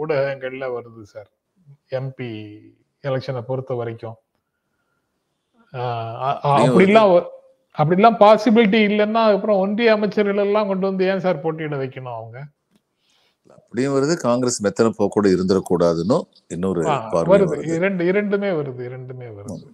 ஊடகங்கள்ல 0.00 0.68
வருது 0.76 1.02
சார். 1.02 1.30
எம்பி 1.98 2.30
எலெக்ஷனை 3.02 3.42
பொறுத்த 3.42 3.74
வரைக்கும். 3.74 4.16
அப்படிலாம் 5.74 7.12
அப்படிலாம் 7.78 8.16
பாசிபிலிட்டி 8.22 8.78
இல்லைன்னா 8.90 9.20
அப்புறம் 9.34 9.60
ஒன்றிய 9.64 9.92
அமைச்சர்கள் 9.92 10.40
எல்லாம் 10.46 10.70
கொண்டு 10.70 10.86
வந்து 10.86 11.04
ஏன் 11.04 11.22
சார் 11.24 11.40
போட்டியிட 11.40 11.76
வைக்கணும் 11.76 12.16
அவங்க? 12.16 12.38
அப்படியும் 13.58 13.94
வருது. 13.94 14.14
காங்கிரஸ் 14.16 14.58
மெத்தன 14.64 14.90
போக்கூட 14.98 15.26
இருந்துடக்கூடாதுன்னு 15.34 16.18
இன்னொரு 16.48 16.82
வருது. 16.82 17.74
இரண்டு 17.76 18.06
இரண்டுமே 18.06 18.50
வருது 18.60 18.82
இரண்டுமே 18.84 19.28
வருது. 19.38 19.68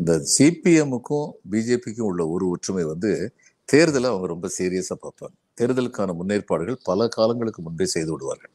இந்த 0.00 0.12
சிபிஎம்முக்கும் 0.36 1.28
பிஜேபிக்கும் 1.50 2.08
உள்ள 2.10 2.22
ஒரு 2.28 2.48
ஒற்றுமை 2.48 2.84
வந்து 2.84 3.34
தேர்தலை 3.72 4.08
அவங்க 4.12 4.26
ரொம்ப 4.34 4.48
சீரியஸா 4.58 4.96
பார்ப்பாங்க. 5.04 5.36
தேர்தலுக்கான 5.60 6.14
முன்னேற்பாடுகள் 6.20 6.78
பல 6.88 7.08
காலங்களுக்கு 7.16 7.60
முன்பே 7.66 7.86
செய்து 7.94 8.10
விடுவார்கள். 8.14 8.52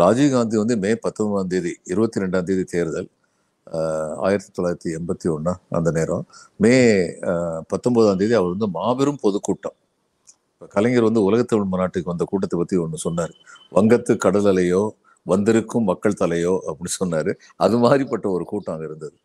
ராஜீவ்காந்தி 0.00 0.56
வந்து 0.62 0.74
மே 0.82 0.90
பத்தொன்பதாம் 1.04 1.52
தேதி 1.52 1.72
இருபத்தி 1.92 2.22
ரெண்டாம் 2.22 2.46
தேதி 2.48 2.64
தேர்தல் 2.72 3.08
ஆயிரத்தி 4.26 4.50
தொள்ளாயிரத்தி 4.56 4.90
எண்பத்தி 4.98 5.26
ஒன்று 5.34 5.52
அந்த 5.78 5.90
நேரம். 5.96 6.24
மே 6.62 6.74
பத்தொன்பதாம் 7.72 8.20
தேதி 8.20 8.34
அவர் 8.40 8.54
வந்து 8.54 8.68
மாபெரும் 8.76 9.20
பொதுக்கூட்டம். 9.24 9.76
இப்போ 10.54 10.66
கலைஞர் 10.74 11.06
வந்து 11.08 11.22
உலகத்தமிழ் 11.28 11.72
மாநாட்டுக்கு 11.72 12.12
வந்த 12.12 12.24
கூட்டத்தை 12.30 12.56
பற்றி 12.60 12.76
ஒன்று 12.84 12.98
சொன்னார். 13.06 13.34
வங்கத்து 13.76 14.12
கடல் 14.24 14.48
அலையோ 14.52 14.82
வந்திருக்கும் 15.32 15.86
மக்கள் 15.90 16.20
தலையோ 16.22 16.54
அப்படின்னு 16.68 16.98
சொன்னாரு. 17.00 17.32
அது 17.64 17.76
மாதிரிப்பட்ட 17.84 18.26
ஒரு 18.36 18.44
கூட்டம் 18.52 18.74
அங்க 18.74 18.86
இருந்தது. 18.90 19.16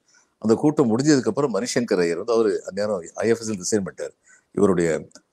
அந்த 0.44 0.54
கூட்டம் 0.64 0.90
முடிஞ்சதுக்கு 0.92 1.32
அப்புறம் 1.32 1.54
மணிசங்கர் 1.58 2.02
ஐயர் 2.06 2.22
வந்து 2.22 2.36
அவர் 2.38 2.50
அந்நேரம் 2.70 3.00
ஐஎஃப்எஸ்எல் 3.26 3.62
ரிசைன் 3.64 3.86
பண்ணிட்டார். 3.86 4.14
இவருடைய 4.58 4.90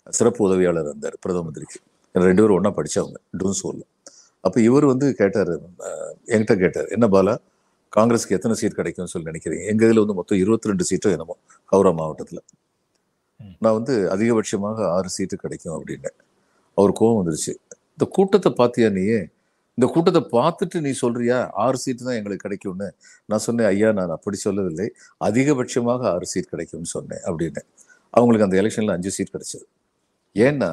சிறப்பு 0.07 0.41
உதவியாளர் 0.49 0.89
இருந்தார் 0.91 1.17
பிரதம 1.25 1.45
மந்திரிக்கு. 1.47 1.79
ரெண்டு 2.15 2.41
பேரும் 2.43 2.57
ஒண்ணா 2.59 2.71
படிச்சவங்க 2.79 3.19
டூன்சோல்ல 3.41 3.85
அப்ப 4.47 4.57
இவர் 4.69 4.87
வந்து 4.93 5.07
கேட்டாரு 5.21 5.55
என்கிட்ட 6.35 6.55
கேட்டார் 6.63 6.89
என்ன 6.97 7.07
பாலா 7.15 7.35
காங்கிரஸ்க்கு 7.97 8.37
எத்தனை 8.37 8.55
சீட் 8.61 8.77
கிடைக்கும்னு 8.79 9.13
சொல்லி 9.13 9.29
நினைக்கிறீங்க? 9.31 9.65
எங்க 9.73 9.83
இதுல 9.87 10.03
வந்து 10.05 10.17
மொத்தம் 10.19 10.39
இருபத்தி 10.43 10.71
ரெண்டு 10.71 10.85
சீட்டோ 10.91 11.09
என்னமோ 11.15 11.35
ஹவுரா 11.73 11.91
மாவட்டத்துல. 12.01 12.41
நான் 13.65 13.77
வந்து 13.79 13.95
அதிகபட்சமாக 14.15 14.79
ஆறு 14.97 15.11
சீட்டு 15.17 15.37
கிடைக்கும் 15.45 15.75
அப்படின்னேன். 15.77 16.17
அவர் 16.79 16.93
கோவம் 17.01 17.19
வந்துருச்சு. 17.21 17.55
இந்த 17.95 18.07
கூட்டத்தை 18.17 18.53
பார்த்தியா 18.61 18.89
நீயே 18.99 19.21
இந்த 19.79 19.87
கூட்டத்தை 19.95 20.23
பார்த்துட்டு 20.37 20.79
நீ 20.87 20.91
சொல்றியா? 21.03 21.37
ஆறு 21.65 21.77
சீட்டு 21.83 22.03
தான் 22.07 22.17
எங்களுக்கு 22.21 22.45
கிடைக்கும்னு. 22.47 22.89
நான் 23.31 23.43
சொன்னேன் 23.47 23.69
ஐயா 23.73 23.91
நான் 23.99 24.15
அப்படி 24.17 24.39
சொல்லவில்லை. 24.47 24.87
அதிகபட்சமாக 25.29 26.03
ஆறு 26.15 26.27
சீட் 26.33 26.51
கிடைக்கும்னு 26.55 26.91
சொன்னேன் 26.97 27.23
அப்படின்னு 27.29 27.63
அவங்களுக்கு 28.15 28.47
அந்த 28.49 28.57
எலெக்ஷன்ல 28.63 28.97
அஞ்சு 28.99 29.13
சீட் 29.17 29.35
கிடைச்சது. 29.35 29.67
ஏன்னா 30.37 30.71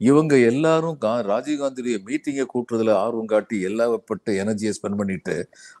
இவங்க 0.00 0.38
எல்லாரும் 0.48 0.98
கா- 1.00 1.22
ராஜீவ்காந்தியுடைய 1.28 1.96
மீட்டிங்கை 2.04 2.44
கூட்டுறதுல 2.52 2.92
ஆர்வம் 2.98 3.26
காட்டி 3.26 3.56
எல்லாப்பட்ட 3.64 4.32
எனர்ஜியை 4.42 4.72
ஸ்பெண்ட் 4.76 4.96
பண்ணிட்டு 4.96 5.34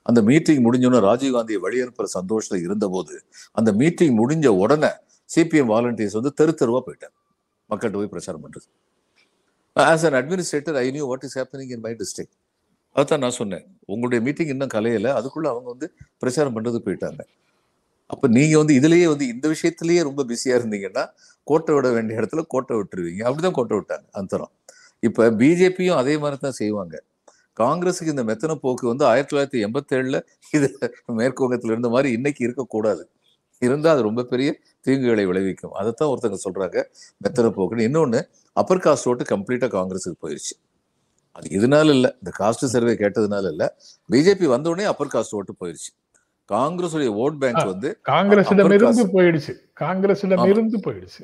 அந்த 0.06 0.22
மீட்டிங் 0.22 0.62
முடிஞ்சோடனே 0.64 1.00
ராஜீவ்காந்தியை 1.06 1.60
வழியனுப்புற 1.66 2.08
சந்தோஷத்தில் 2.10 2.64
இருந்தபோது 2.64 3.14
அந்த 3.54 3.72
மீட்டிங் 3.74 4.16
முடிஞ்ச 4.18 4.46
உடனே 4.58 4.92
சிபிஎம் 5.30 5.70
வாலண்டியர்ஸ் 5.72 6.18
வந்து 6.20 6.32
தெரு 6.32 6.54
தெருவாக 6.54 6.82
போயிட்டாங்க 6.86 7.16
மக்கள்கிட்ட 7.70 7.96
போய் 7.96 8.08
பிரச்சாரம் 8.08 8.44
பண்ணுறது 8.44 8.68
as 9.76 10.04
an 10.06 10.18
administrator 10.20 10.76
I 10.76 10.90
knew 10.90 11.06
what 11.06 11.24
is 11.24 11.38
happening 11.38 11.72
in 11.72 11.80
my 11.80 11.92
district 11.94 12.36
அதான் 12.96 13.18
நான் 13.18 13.30
சொன்னேன். 13.30 13.64
உங்களுடைய 13.86 14.24
மீட்டிங் 14.24 14.48
இன்னும் 14.48 14.72
கலையில 14.74 15.08
அதுக்குள்ள 15.18 15.46
அவங்க 15.46 15.68
வந்து 15.68 15.86
பிரச்சாரம் 16.18 16.54
பண்ணுறது 16.56 16.78
போயிட்டாங்க. 16.86 17.20
அப்போ 18.12 18.26
நீங்கள் 18.36 18.60
வந்து 18.62 18.74
இதுலேயே 18.80 19.06
வந்து 19.12 19.26
இந்த 19.34 19.46
விஷயத்துலேயே 19.54 20.02
ரொம்ப 20.08 20.24
பிஸியாக 20.30 20.58
இருந்தீங்கன்னா 20.60 21.04
கோட்டை 21.50 21.72
விட 21.76 21.88
வேண்டிய 21.96 22.20
இடத்துல 22.20 22.42
கோட்டை 22.54 22.74
விட்டுருவீங்க. 22.78 23.22
அப்படிதான் 23.28 23.56
கோட்டை 23.58 23.76
விட்டாங்க 23.78 24.06
அந்தரம் 24.20 24.52
இப்போ 25.02 25.24
பிஜேபியும் 25.40 25.98
அதே 26.02 26.14
மாதிரி 26.22 26.38
தான் 26.46 26.58
செய்வாங்க. 26.62 26.94
காங்கிரஸுக்கு 27.60 28.12
இந்த 28.14 28.24
மெத்தன 28.30 28.56
போக்கு 28.64 28.84
வந்து 28.92 29.04
ஆயிரத்தி 29.10 29.32
தொள்ளாயிரத்தி 29.32 29.60
எண்பத்தேழில் 29.66 30.18
இது 30.56 30.68
மேற்குவங்கத்தில் 31.20 31.72
இருந்த 31.74 31.88
மாதிரி 31.94 32.08
இன்னைக்கு 32.18 32.40
இருக்கக்கூடாது. 32.46 33.02
இருந்தால் 33.62 33.94
அது 33.94 34.02
ரொம்ப 34.08 34.22
பெரிய 34.32 34.48
தீங்குகளை 34.86 35.24
விளைவிக்கும். 35.30 35.74
அதைத்தான் 35.80 36.10
ஒருத்தங்க 36.12 36.38
சொல்கிறாங்க 36.46 36.78
மெத்தன 37.24 37.50
போக்குன்னு. 37.58 37.86
இன்னொன்று 37.90 38.20
அப்பர் 38.56 38.82
காஸ்ட் 38.86 39.08
ஓட்டு 39.12 39.24
கம்ப்ளீட்டாக 39.34 39.70
காங்கிரஸுக்கு 39.78 40.18
போயிடுச்சு 40.24 40.54
அது 41.36 41.48
இதனால 41.58 41.88
இல்லை. 41.96 42.10
இந்த 42.20 42.30
காஸ்ட் 42.40 42.64
சர்வே 42.74 42.94
கேட்டதுனால 43.02 43.50
இல்லை. 43.54 43.66
பிஜேபி 44.10 44.46
வந்தோடனே 44.54 44.86
அப்பர் 44.92 45.12
காஸ்ட் 45.14 45.36
ஓட்டு 45.40 45.54
போயிடுச்சு 45.62 45.90
காங்கிரஸ் 46.48 46.94
ஓட் 47.22 47.38
பேங்க் 47.38 47.58
வந்து 47.66 47.88
upper 48.58 48.74
இருந்து. 48.78 49.04
போயிடுச்சு. 49.16 49.52
ஆமா. 50.34 50.44
இருந்து 50.52 50.78
போயிடுச்சு. 50.86 51.20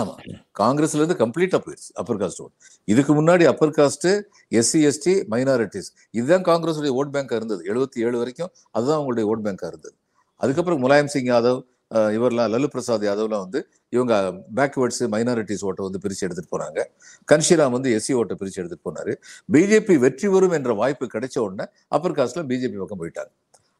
ஆமா. 0.00 0.14
காங்கிரஸ்ல 0.56 1.00
இருந்து 1.00 1.16
கம்ப்ளீட்டா 1.22 1.58
போயிருச்சு 1.64 1.90
அப்பர் 1.94 2.20
காஸ்ட் 2.22 2.42
ஓட் 2.44 2.54
இதுக்கு 2.88 3.14
முன்னாடி 3.14 3.44
upper 3.46 3.74
caste 3.78 4.08
SC 4.52 4.80
ST 4.88 5.14
minorities 5.28 5.88
இதுதான் 6.14 6.44
காங்கிரஸ் 6.44 6.80
ஓட் 6.94 7.14
பேங்கா 7.14 7.36
இருந்தது. 7.40 7.62
எழுபத்தி 7.72 8.04
ஏழு 8.06 8.18
வரைக்கும் 8.18 8.50
அதுதான் 8.74 8.98
அவங்களுடைய 8.98 9.26
ஓட் 9.26 9.44
பேங்கா 9.46 9.66
இருந்தது. 9.66 9.96
அதுக்கப்புறம் 10.40 10.82
முலாயம் 10.82 11.06
சிங் 11.06 11.30
யாதவ் 11.30 11.60
அஹ், 11.90 12.10
இவர்லாம் 12.14 12.48
லல்லு 12.52 12.68
பிரசாத் 12.70 13.04
யாதவ்லாம் 13.04 13.42
வந்து 13.42 13.60
இவங்க 13.92 14.14
பேக்வேர்ட்ஸ் 14.56 15.02
மைனாரிட்டிஸ் 15.12 15.62
ஓட்டை 15.62 15.82
வந்து 15.84 16.00
பிரிச்சு 16.04 16.22
எடுத்துட்டு 16.22 16.52
போனாங்க. 16.54 16.80
கன்ஷிராம் 17.28 17.70
வந்து 17.70 17.90
எஸ்சி 17.96 18.12
ஓட்டை 18.14 18.36
பிரிச்சு 18.36 18.58
எடுத்துட்டு 18.58 18.86
போனாரு. 18.88 19.12
பிஜேபி 19.48 19.96
வெற்றி 19.98 20.28
வரும் 20.28 20.52
என்ற 20.52 20.72
வாய்ப்பு 20.74 21.06
கிடைச்ச 21.14 21.36
உடனே 21.38 21.66
அப்பர் 21.88 22.12
காஸ்ட்ல 22.12 22.42
பிஜேபி 22.50 22.76
பக்கம் 22.76 23.00
போயிட்டாங்க. 23.00 23.30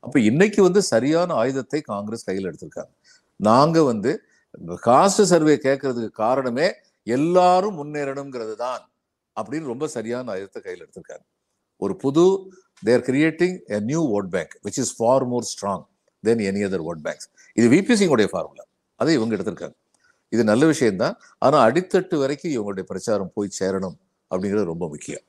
அப்போ 0.04 0.18
இன்னைக்கு 0.30 0.60
வந்து 0.66 0.80
சரியான 0.92 1.30
ஆயுதத்தை 1.42 1.80
காங்கிரஸ் 1.92 2.26
கையில் 2.28 2.48
எடுத்திருக்காங்க. 2.50 2.92
நாங்கள் 3.40 3.88
வந்து 3.92 4.10
காஸ்ட் 4.88 5.22
சர்வே 5.32 5.54
கேட்கறதுக்கு 5.66 6.12
காரணமே 6.24 6.66
எல்லாரும் 7.06 7.76
முன்னேறணுங்கிறது 7.80 8.54
தான் 8.66 8.82
அப்படின்னு 9.36 9.72
ரொம்ப 9.72 9.86
சரியான 9.96 10.30
ஆயுதத்தை 10.34 10.60
கையில் 10.66 10.84
எடுத்திருக்காங்க. 10.84 11.24
ஒரு 11.84 11.94
புது 12.04 12.24
there 12.88 13.04
creating 13.08 13.56
a 13.76 13.78
new 13.90 14.02
vote 14.18 14.30
bank 14.34 14.54
which 14.66 14.80
is 14.84 14.94
for 14.98 15.26
more 15.32 15.46
strong 15.52 15.84
then 16.24 16.42
any 16.50 16.62
other 16.68 16.84
vote 16.90 17.02
banks 17.06 17.28
இது 17.58 17.66
விபி 17.76 17.94
சிங்குடைய 18.00 18.28
ஃபார்முலா 18.32 18.64
அதை 19.00 19.12
இவங்க 19.18 19.32
எடுத்திருக்காங்க. 19.36 19.76
இது 20.32 20.42
நல்ல 20.50 20.64
விஷயம்தான். 20.72 21.14
ஆனால் 21.44 21.62
அடித்தட்டு 21.68 22.16
வரைக்கும் 22.22 22.52
இவங்களுடைய 22.56 22.84
பிரச்சாரம் 22.90 23.32
போய் 23.36 23.56
சேரணும் 23.60 23.96
அப்படிங்கிறது 24.30 24.70
ரொம்ப 24.72 24.84
முக்கியம். 24.92 25.24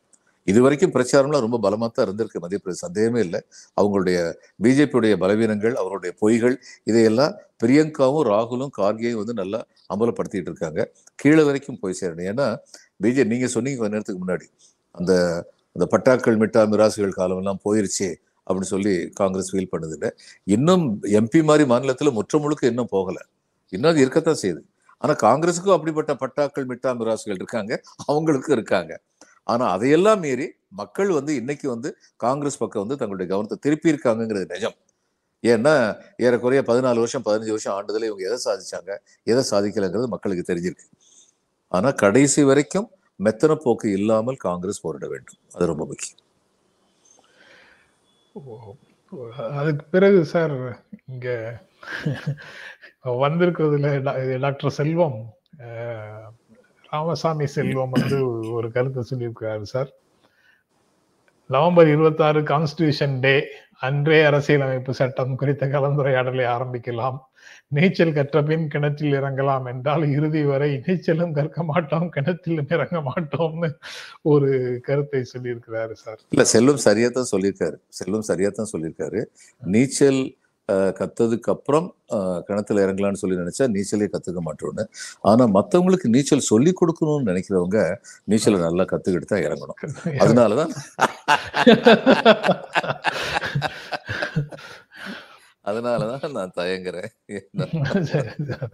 இது 0.47 0.59
வரைக்கும் 0.65 0.93
பிரச்சாரம்லாம் 0.95 1.43
ரொம்ப 1.45 1.57
பலமா 1.65 1.87
தான் 1.89 2.05
இருந்திருக்கு. 2.07 2.41
மத்திய 2.43 2.59
பிரதேச 2.63 2.81
சந்தேகமே 2.87 3.19
இல்லை. 3.27 3.39
அவங்களுடைய 3.79 4.17
பிஜேபியுடைய 4.63 5.13
பலவீனங்கள் 5.23 5.75
அவருடைய 5.81 6.11
பொய்கள் 6.21 6.55
இதையெல்லாம் 6.91 7.33
பிரியங்காவும் 7.63 8.25
ராகுலும் 8.31 8.71
கார்கேயும் 8.79 9.19
வந்து 9.21 9.35
நல்லா 9.41 9.59
அம்பலப்படுத்திட்டு 9.93 10.49
இருக்காங்க. 10.51 10.79
கீழே 11.21 11.43
வரைக்கும் 11.49 11.79
போய் 11.83 11.99
சேரணும். 12.01 12.27
ஏன்னா 12.33 12.47
பிஜே 13.03 13.25
நீங்க 13.33 13.47
சொன்னீங்க 13.55 13.79
கொஞ்ச 13.81 13.93
நேரத்துக்கு 13.95 14.23
முன்னாடி 14.25 14.47
அந்த 14.95 15.13
அந்த 15.75 15.85
பட்டாக்கள் 15.93 16.39
மிட்டா 16.41 16.61
மிராசுகள் 16.73 17.17
காலம் 17.19 17.39
எல்லாம் 17.41 17.61
அப்படின்னு 18.47 18.71
சொல்லி 18.73 18.93
காங்கிரஸ் 19.19 19.49
ஃபீல் 19.53 19.71
பண்ணுதுன்னு. 19.73 20.09
இன்னும் 20.55 20.83
எம்பி 21.19 21.39
மாதிரி 21.49 21.63
மாநிலத்துல 21.71 22.11
முற்ற 22.17 22.39
முழுக்க 22.43 22.63
இன்னும் 22.67 22.91
போகல. 22.95 23.17
இன்னும் 23.73 23.91
அது 23.91 24.01
இருக்கத்தான் 24.05 24.39
செய்யுது. 24.43 24.61
ஆனா 25.03 25.13
காங்கிரஸுக்கும் 25.23 25.75
அப்படிப்பட்ட 25.77 26.11
பட்டாக்கள் 26.23 26.67
மிட்டா 26.71 26.91
மிராசுகள் 26.99 27.39
இருக்காங்க. 27.41 27.73
அவங்களுக்கும் 28.11 28.55
இருக்காங்க. 28.57 28.93
ஆனால் 29.51 29.71
அதையெல்லாம் 29.75 30.21
மீறி 30.25 30.47
மக்கள் 30.79 31.11
வந்து 31.17 31.31
இன்னைக்கு 31.41 31.67
வந்து 31.73 31.89
காங்கிரஸ் 32.25 32.59
பக்கம் 32.61 32.83
வந்து 32.83 32.99
தங்களுடைய 33.01 33.27
கவனத்தை 33.31 33.57
திருப்பி 33.65 33.91
இருக்காங்கிறது 33.93 34.45
நிஜம். 34.53 34.77
ஏன்னா 35.43 35.73
ஏறக்குறைய 36.25 36.61
பதினாலு 36.69 37.01
வருஷம் 37.03 37.25
பதினஞ்சு 37.27 37.53
வருஷம் 37.55 37.75
ஆண்டுதல 37.77 38.07
இவங்க 38.09 38.23
எதை 38.29 38.37
சாதிச்சாங்க 38.45 38.91
எதை 39.31 39.43
சாதிக்கலைங்கிறது 39.51 40.13
மக்களுக்கு 40.15 40.49
தெரிஞ்சிருக்கு. 40.51 40.87
ஆனால் 41.71 41.97
கடைசி 42.03 42.43
வரைக்கும் 42.49 42.87
மெத்தன 43.19 43.53
போக்கு 43.63 43.87
இல்லாமல் 43.99 44.39
காங்கிரஸ் 44.47 44.83
போரிட 44.83 45.05
வேண்டும். 45.13 45.39
அது 45.55 45.71
ரொம்ப 45.71 45.85
முக்கியம். 45.91 46.23
அதுக்கு 49.59 49.83
பிறகு 49.93 50.19
சார் 50.31 50.55
இங்க 51.11 51.27
வந்திருக்கிறதுல 53.23 53.89
டாக்டர் 54.45 54.75
செல்வம் 54.79 55.17
ராமசாமி 56.97 57.47
செல்வம் 57.57 57.95
வந்து 57.99 58.19
ஒரு 58.57 58.69
கருத்தை 58.75 59.03
சொல்லியிருக்கிறாரு 59.11 59.65
சார். 59.75 59.89
நவம்பர் 61.49 61.89
இருபத்தாறு 61.93 62.39
கான்ஸ்டிடியூஷன் 62.51 63.17
டே 63.25 63.33
அன்றே 63.87 64.19
அரசியலமைப்பு 64.29 64.93
சட்டம் 64.99 65.33
குறித்த 65.39 65.63
கலந்துரையாடலை 65.73 66.45
ஆரம்பிக்கலாம். 66.53 67.17
நீச்சல் 67.75 68.13
கற்ற 68.15 68.37
பின் 68.47 68.65
கிணற்றில் 68.73 69.15
இறங்கலாம் 69.19 69.65
என்றால் 69.71 70.03
இறுதி 70.15 70.41
வரை 70.49 70.69
நீச்சலும் 70.85 71.35
கற்க 71.37 71.63
மாட்டோம் 71.69 72.07
கிணற்றிலும் 72.15 72.71
இறங்க 72.75 72.99
மாட்டோம்னு 73.09 73.69
ஒரு 74.31 74.49
கருத்தை 74.87 75.21
சொல்லியிருக்கிறாரு 75.33 75.95
சார். 76.03 76.19
இல்ல 76.33 76.45
செல்வம் 76.53 76.83
சரியா 76.87 77.09
தான் 77.19 77.31
சொல்லியிருக்காரு. 77.33 77.77
செல்வம் 77.99 78.27
சரியா 78.31 78.51
தான் 78.59 78.71
சொல்லியிருக்காரு. 78.73 79.21
நீச்சல் 79.75 80.21
அஹ், 80.69 80.91
கத்ததுக்கு 80.97 81.49
அப்புறம் 81.53 81.87
கிணத்துல 82.47 82.83
இறங்கலாம்னு 82.85 83.21
சொல்லி 83.21 83.37
நினைச்சா 83.41 83.65
நீச்சலே 83.75 84.07
கத்துக்க 84.13 84.41
மாட்டோம்னு. 84.47 84.83
ஆனா 85.23 85.43
மத்தவங்களுக்கு 85.55 86.07
நீச்சல் 86.15 86.49
சொல்லி 86.49 86.73
கொடுக்கணும்னு 86.73 87.29
நினைக்கிறவங்க 87.31 87.79
நீச்சலை 88.31 88.59
நல்லா 88.65 88.85
கத்துக்கிட்டு 88.91 89.31
தான் 89.33 89.45
இறங்கணும். 89.47 89.79
அதனாலதான் 90.23 90.73
அதனாலதான் 95.65 96.35
நான் 96.37 96.57
தயங்குறேன். 96.59 97.11
சரி, 98.11 98.29
சார். 98.43 98.67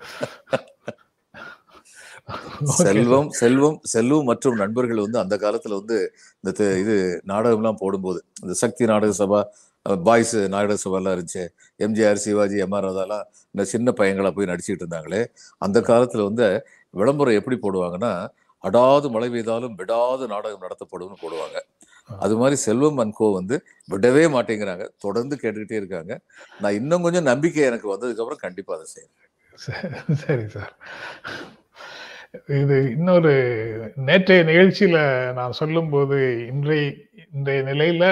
Okay, 2.66 2.84
செல்வம் 2.84 3.30
செல்வம் 3.40 3.78
செல்வம் 3.92 4.28
மற்றும் 4.30 4.58
நண்பர்கள் 4.62 5.02
வந்து 5.04 5.20
அந்த 5.22 5.36
காலத்துல 5.42 5.78
வந்து 5.80 5.98
இந்த 6.44 6.52
இது 6.82 6.96
நாடகம்லாம் 7.32 7.80
போடும்போது 7.82 8.20
இந்த 8.44 8.54
சக்தி 8.62 8.84
நாடக 8.92 9.14
சபா 9.20 9.40
பாய்ஸ் 10.06 10.36
நாடக 10.54 10.76
சபாலாம் 10.84 11.14
இருந்துச்சு. 11.16 11.44
எம்ஜிஆர் 11.86 12.22
சிவாஜி 12.26 12.58
எம்ஆர் 12.66 12.86
ராதாலாம் 12.88 13.26
இந்த 13.54 13.64
சின்ன 13.72 13.94
பையங்களா 14.00 14.30
போய் 14.36 14.50
நடிச்சிட்டு 14.52 14.84
இருந்தாங்களே. 14.84 15.22
அந்த 15.66 15.78
காலத்துல 15.90 16.24
வந்து 16.30 16.48
விளம்பரம் 17.00 17.38
எப்படி 17.40 17.58
போடுவாங்கன்னா 17.66 18.14
அடாது 18.64 19.08
மழை 19.14 19.30
பெய்தாலும் 19.34 19.76
விடாது. 19.80 20.24
நாடகம் 20.34 20.64
நடத்தப்படும்னு 20.66 21.18
போடுவாங்க. 21.24 21.58
அது 22.24 22.36
மாதிரி 22.42 22.56
செல்வம் 22.66 23.02
அன்கோ 23.04 23.28
வந்து 23.40 23.56
விடவே 23.92 24.24
மாட்டேங்கிறாங்க. 24.36 24.86
தொடர்ந்து 25.06 25.36
கேட்டுக்கிட்டே 25.42 25.80
இருக்காங்க. 25.82 26.14
நான் 26.62 26.78
இன்னும் 26.80 27.06
கொஞ்சம் 27.06 27.30
நம்பிக்கை 27.32 27.64
எனக்கு 27.70 27.88
வந்ததுக்கு 27.94 28.24
அப்புறம் 28.24 28.44
கண்டிப்பா 28.46 28.74
அதை 28.78 28.88
செய்யறேன் 28.96 29.20
சரி 30.24 30.46
சார். 30.56 30.74
இது 32.62 32.78
இன்னொரு 32.96 33.34
நேற்றைய 34.08 34.44
நிகழ்ச்சியில 34.44 35.00
நான் 35.40 35.58
சொல்லும்போது 35.60 36.18
இன்றைய 36.52 36.86
இன்றைய 37.36 37.60
நிலையில 37.70 38.06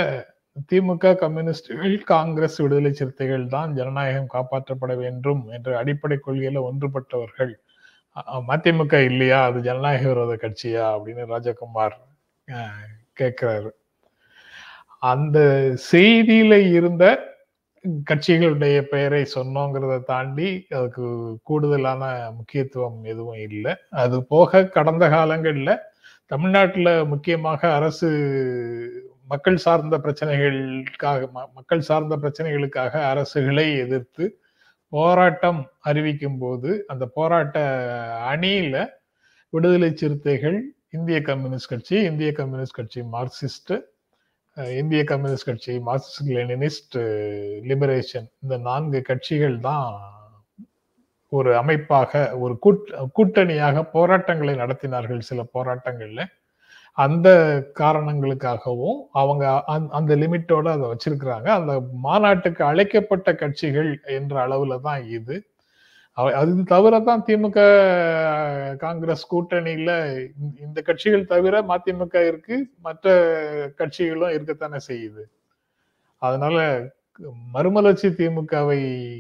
திமுக 0.72 1.12
கம்யூனிஸ்டுகள் 1.22 1.94
காங்கிரஸ் 2.04 2.58
விடுதலை 2.64 2.92
சிறுத்தைகள் 2.94 3.46
தான் 3.48 3.70
ஜனநாயகம் 3.78 4.32
காப்பாற்றப்பட 4.34 4.94
வேண்டும் 5.04 5.42
என்ற 5.56 5.70
அடிப்படை 5.82 6.18
கொள்கையில 6.26 6.64
ஒன்றுபட்டவர்கள். 6.70 7.54
மதிமுக 8.50 8.96
இல்லையா? 9.10 9.40
அது 9.50 9.60
ஜனநாயக 9.68 10.06
விரோத 10.12 10.34
கட்சியா? 10.44 10.86
அப்படின்னு 10.96 11.24
ராஜகுமார் 11.34 11.96
கேட்கிறாரு 13.20 13.72
அந்த 15.12 15.38
செய்தியில 15.92 16.54
இருந்த 16.78 17.04
கட்சிகளுடைய 18.10 18.78
பெயரை 18.92 19.22
சொன்னோங்கிறத 19.36 19.96
தாண்டி 20.12 20.50
அதுக்கு 20.78 21.06
கூடுதலான 21.50 22.04
முக்கியத்துவம் 22.38 23.00
எதுவும் 23.14 23.40
இல்லை. 23.50 23.74
அது 24.04 24.18
போக 24.34 24.62
கடந்த 24.78 25.06
காலங்களில் 25.16 25.74
தமிழ்நாட்டில் 26.32 26.92
முக்கியமாக 27.14 27.62
அரசு 27.78 28.10
மக்கள் 29.32 29.58
சார்ந்த 29.58 29.98
பிரச்சனைகளுக்காக 29.98 31.28
ம- 31.34 31.50
மக்கள் 31.54 31.82
சார்ந்த 31.82 32.18
பிரச்சனைகளுக்காக 32.18 32.94
அரசுகளை 33.12 33.78
எதிர்த்து 33.78 34.26
போராட்டம் 34.94 35.62
அறிவிக்கும் 35.80 36.38
போது 36.38 36.84
அந்த 36.88 37.06
போராட்ட 37.10 37.58
அணியில 38.32 38.76
விடுதலை 39.54 39.96
சிறுத்தைகள் 39.96 40.58
இந்திய 40.90 41.22
கம்யூனிஸ்ட் 41.22 41.70
கட்சி 41.70 42.04
இந்திய 42.04 42.32
கம்யூனிஸ்ட் 42.32 42.74
கட்சி 42.74 43.02
மார்க்சிஸ்ட் 43.12 43.74
இந்திய 44.76 45.04
கம்யூனிஸ்ட் 45.04 45.46
கட்சி 45.46 45.78
மார்க்சிஸ்ட் 45.80 46.32
லெனினிஸ்ட் 46.32 46.98
லிபரேஷன் 47.64 48.28
இந்த 48.40 48.58
நான்கு 48.62 49.02
கட்சிகள் 49.02 49.60
தான் 49.60 49.88
ஒரு 51.32 51.58
அமைப்பாக 51.58 52.12
ஒரு 52.38 52.60
கூட் 52.66 52.86
கூட்டணியாக 53.16 53.84
போராட்டங்களை 53.92 54.56
நடத்தினார்கள் 54.56 55.20
சில 55.20 55.46
போராட்டங்கள்ல. 55.54 56.22
அந்த 56.92 57.30
காரணங்களுக்காகவும் 57.80 58.96
அவங்க 59.12 59.64
அந்த- 59.64 59.94
அந்த 59.94 60.16
லிமிட்டோட 60.16 60.68
அதை 60.68 60.88
வச்சிருக்கிறாங்க. 60.88 61.48
அந்த 61.48 61.84
மாநாட்டுக்கு 61.94 62.64
அழைக்கப்பட்ட 62.64 63.36
கட்சிகள் 63.36 64.02
என்ற 64.04 64.48
அளவுல 64.48 64.80
தான் 64.80 65.04
இது. 65.04 65.46
அவ- 66.12 66.38
அது 66.38 66.64
தவிர 66.64 67.00
தான் 67.00 67.24
திமுக 67.28 68.76
காங்கிரஸ் 68.76 69.36
கூட்டணியில 69.36 70.20
இந்த 70.62 70.82
கட்சிகள் 70.82 71.26
தவிர 71.26 71.62
மதிமுக 71.62 72.28
இருக்கு. 72.28 72.70
மற்ற 72.82 73.28
கட்சிகளும் 73.78 74.32
இருக்கத்தானே 74.32 74.80
செய்யுது. 74.88 75.24
அதனால 76.18 76.84
மறுமலர்ச்சி 77.52 78.08
திமுகவை 78.08 79.20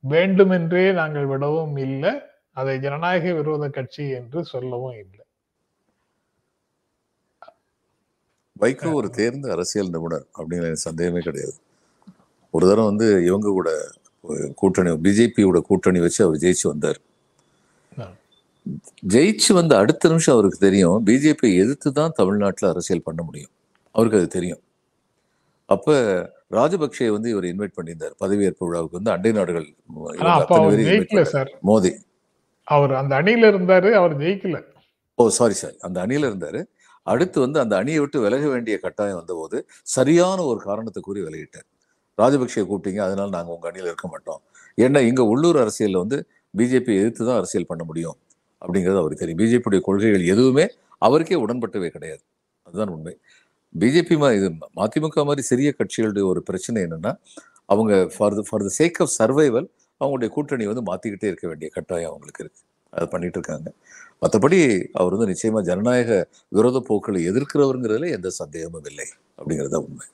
வேண்டுமென்றே 0.00 0.92
நாங்கள் 0.92 1.26
விடவும் 1.26 1.76
இல்லை. 1.76 2.20
அதை 2.52 2.78
ஜனநாயக 2.78 3.32
விரோத 3.32 3.68
கட்சி 3.68 4.08
என்று 4.08 4.44
சொல்லவும் 4.44 4.92
இல்லை. 4.92 5.26
வைகோ 8.60 8.90
ஒரு 8.98 9.08
தேர்ந்த 9.18 9.46
அரசியல் 9.54 9.90
நிபுணர் 9.94 10.26
அப்படின்னு 10.38 10.66
எனக்கு 10.68 10.86
சந்தேகமே 10.88 11.20
கிடையாது. 11.26 11.56
ஒரு 12.54 12.64
தரம் 12.70 12.88
வந்து 12.90 13.06
இவங்க 13.28 13.48
கூட 13.58 13.70
கூட்டணி 14.60 14.90
பிஜேபியோட 15.06 15.58
கூட்டணி 15.68 16.00
வச்சு 16.04 16.20
அவர் 16.26 16.42
ஜெயிச்சு 16.44 16.66
வந்தார். 16.72 16.98
ஜெயிச்சு 19.14 19.50
வந்த 19.58 19.72
அடுத்த 19.82 20.08
நிமிஷம் 20.12 20.34
அவருக்கு 20.36 20.58
தெரியும் 20.66 20.96
பிஜேபி 21.08 21.48
எதிர்த்து 21.62 21.90
தான் 21.98 22.16
தமிழ்நாட்டில் 22.20 22.70
அரசியல் 22.72 23.06
பண்ண 23.08 23.20
முடியும். 23.28 23.52
அவருக்கு 23.94 24.20
அது 24.20 24.28
தெரியும். 24.38 24.62
அப்ப 25.74 25.94
ராஜபக்சே 26.56 27.06
வந்து 27.14 27.28
இவர் 27.34 27.46
இன்வைட் 27.50 27.76
பண்ணியிருந்தார். 27.78 28.14
பதவியேற்பு 28.22 28.66
விழாவுக்கு 28.68 28.98
வந்து 28.98 29.12
அண்டை 29.14 29.32
நாடுகள் 29.38 29.66
மோடி 31.70 31.92
அவர் 32.74 32.92
அந்த 33.00 33.12
அணியில 33.20 33.50
இருந்தாரு 33.52 33.90
அவர் 34.00 34.14
ஜெயிக்கல. 34.22 34.58
ஓ 35.18 35.28
சாரி 35.38 35.56
சார் 35.62 35.76
அந்த 35.86 35.98
அணியில 36.06 36.28
இருந்தாரு. 36.30 36.60
அடுத்து 37.12 37.38
வந்து 37.44 37.58
அந்த 37.64 37.74
அணியை 37.80 38.00
விட்டு 38.02 38.18
விலக 38.26 38.44
வேண்டிய 38.54 38.74
கட்டாயம் 38.84 39.18
வந்தபோது 39.20 39.56
சரியான 39.96 40.38
ஒரு 40.50 40.60
காரணத்தை 40.68 41.00
கூறி 41.08 41.20
விலகிட்டார் 41.26 41.68
ராஜபக்சே 42.18 42.62
கூப்பிட்டீங்க 42.68 43.00
அதனால 43.06 43.28
நாங்கள் 43.36 43.54
உங்கள் 43.56 43.70
அணியில் 43.70 43.90
இருக்க 43.90 44.06
மாட்டோம். 44.12 44.40
ஏன்னா 44.78 45.00
இங்கே 45.08 45.24
உள்ளூர் 45.32 45.58
அரசியலில் 45.64 46.00
வந்து 46.02 46.18
பிஜேபி 46.54 46.92
எதிர்த்து 47.00 47.22
தான் 47.28 47.38
அரசியல் 47.40 47.70
பண்ண 47.70 47.82
முடியும் 47.90 48.16
அப்படிங்கிறது 48.62 49.00
அவருக்கு 49.02 49.22
தெரியும். 49.24 49.40
பிஜேபியுடைய 49.42 49.80
கொள்கைகள் 49.88 50.24
எதுவுமே 50.34 50.64
அவருக்கே 51.06 51.36
உடன்பட்டவே 51.44 51.88
கிடையாது. 51.96 52.22
அதுதான் 52.66 52.92
உண்மை. 52.96 53.14
பிஜேபி 53.74 54.16
இது 54.38 54.48
மதிமுக 54.80 55.24
மாதிரி 55.28 55.42
சிறிய 55.50 55.70
கட்சிகளுடைய 55.80 56.24
ஒரு 56.32 56.40
பிரச்சனை 56.48 56.78
என்னன்னா 56.86 57.12
அவங்க 57.72 57.92
for 58.14 58.36
the 58.38 58.42
for 58.48 58.64
the 58.66 58.70
sake 58.80 58.98
of 59.04 59.12
survival 59.18 59.68
அவங்களுடைய 60.00 60.28
கூட்டணி 60.36 60.64
வந்து 60.70 60.84
மாத்திக்கிட்டே 60.88 61.28
இருக்க 61.30 61.46
வேண்டிய 61.50 61.68
கட்டாயம் 61.76 62.10
அவங்களுக்கு 62.12 62.42
இருக்குது 62.44 62.66
அதை 62.92 63.06
பண்ணிகிட்டு 63.12 63.38
இருக்காங்க. 63.40 63.68
மற்றபடி 64.22 64.60
அவர் 64.92 65.14
வந்து 65.14 65.30
நிச்சயமா 65.32 65.60
ஜனநாயக 65.68 66.12
விரோத 66.56 66.78
போக்களை 66.88 67.20
எதிர்க்கிறவருங்கிறதுல 67.30 68.10
எந்த 68.16 68.28
சந்தேகமும் 68.40 68.88
இல்லை 68.90 69.08
அப்படிங்கிறது 69.38 69.80
உண்மை. 69.86 70.06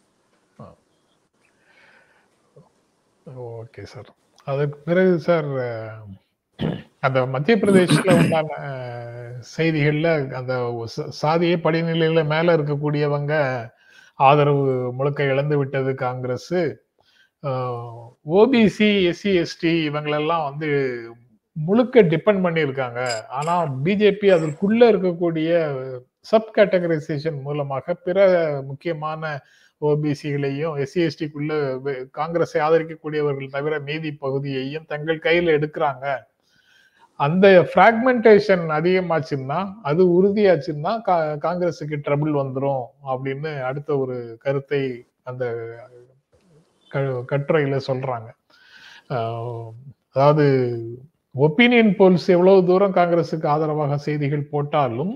Okay 3.61 3.83
sir. 3.93 4.11
அதுக்கு 4.47 4.79
பிறகு 4.89 5.15
சார் 5.29 5.49
அந்த 7.07 7.19
மத்திய 7.35 7.55
பிரதேசத்துல 7.57 8.17
உண்டான 8.21 8.51
செய்திகளில் 9.55 10.13
அந்த 10.39 10.53
சாதிய 11.23 11.55
படிநிலையில் 11.65 12.31
மேல 12.35 12.57
இருக்கக்கூடியவங்க 12.57 13.35
ஆதரவு 14.19 14.65
முழுக்க 14.99 15.31
இழந்து 15.33 15.57
விட்டது 15.61 15.93
காங்கிரஸ். 16.05 16.55
ஓபிசி 18.39 18.91
எஸ்சி 19.11 19.33
எஸ்டி 19.41 19.73
இவங்களெல்லாம் 19.89 20.45
வந்து 20.51 20.69
முழுக்க 21.57 22.03
டிபெண்ட் 22.03 22.45
பண்ணியிருக்காங்க. 22.45 23.27
ஆனா 23.29 23.65
பிஜேபி 23.65 24.33
அதற்குள்ள 24.33 24.85
இருக்கக்கூடிய 24.85 25.79
சப் 26.21 26.51
கேட்டகரைசேஷன் 26.57 27.43
மூலமாக 27.43 27.95
பிற 27.95 28.61
முக்கியமான 28.67 29.41
ஓபிசிகளையும் 29.81 30.87
எஸ்சி 30.87 31.11
எஸ்டிக்குள்ள 31.11 31.81
காங்கிரஸை 32.11 32.61
ஆதரிக்கக்கூடியவர்கள் 32.61 33.51
தவிர 33.51 33.79
மீதி 33.79 34.13
பகுதியையும் 34.13 34.85
தங்கள் 34.87 35.19
கையில் 35.19 35.59
எடுக்கிறாங்க. 35.59 36.17
அந்த 37.17 37.71
ஃப்ராக்மெண்டேஷன் 37.75 38.69
அதிகமாச்சுன்னா 38.69 39.73
அது 39.83 40.05
உறுதியாச்சுன்னா 40.07 41.01
கா- 41.07 41.39
காங்கிரஸுக்கு 41.39 41.97
ட்ரபிள் 41.97 42.33
வந்துடும் 42.33 42.85
அப்படின்னு 43.07 43.63
அடுத்த 43.63 43.99
ஒரு 43.99 44.37
கருத்தை 44.41 45.07
அந்த 45.23 45.75
க- 46.89 47.25
கட்டுரையில 47.31 47.81
சொல்றாங்க. 47.87 48.31
அதாவது 50.13 50.79
ஒப்பீனியன் 51.35 51.93
போல்ஸ் 51.99 52.27
எவ்வளவு 52.35 52.67
தூரம் 52.71 52.97
காங்கிரஸுக்கு 52.99 53.47
ஆதரவாக 53.55 53.97
செய்திகள் 54.07 54.51
போட்டாலும் 54.53 55.15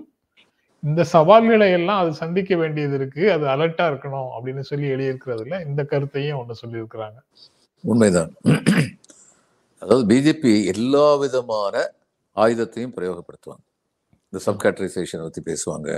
இந்த 0.83 1.03
சவால்களை 1.13 1.69
எல்லாம் 1.77 2.01
அது 2.03 2.11
சந்திக்க 2.23 2.53
வேண்டியது 2.57 2.95
இருக்கு. 2.99 3.23
அது 3.35 3.45
அலர்ட்டா 3.55 3.85
இருக்கணும் 3.91 4.29
அப்படின்னு 4.35 4.63
சொல்லி 4.71 4.87
எழுதியிருக்கிறதுல 4.95 5.57
இந்த 5.69 5.83
கருத்தையும் 5.93 6.39
ஒண்ணு 6.41 6.55
சொல்லியிருக்கிறாங்க. 6.63 7.19
உண்மைதான். 7.85 8.33
அதாவது 9.83 10.05
பிஜேபி 10.13 10.53
எல்லா 10.75 11.07
விதமான 11.23 11.75
ஆயுதத்தையும் 12.37 12.95
பிரயோகப்படுத்துவாங்க. 12.97 13.65
இந்த 14.33 14.41
சப்கேட்டரைசேஷன் 14.47 15.27
பற்றி 15.27 15.43
பேசுவாங்க. 15.51 15.91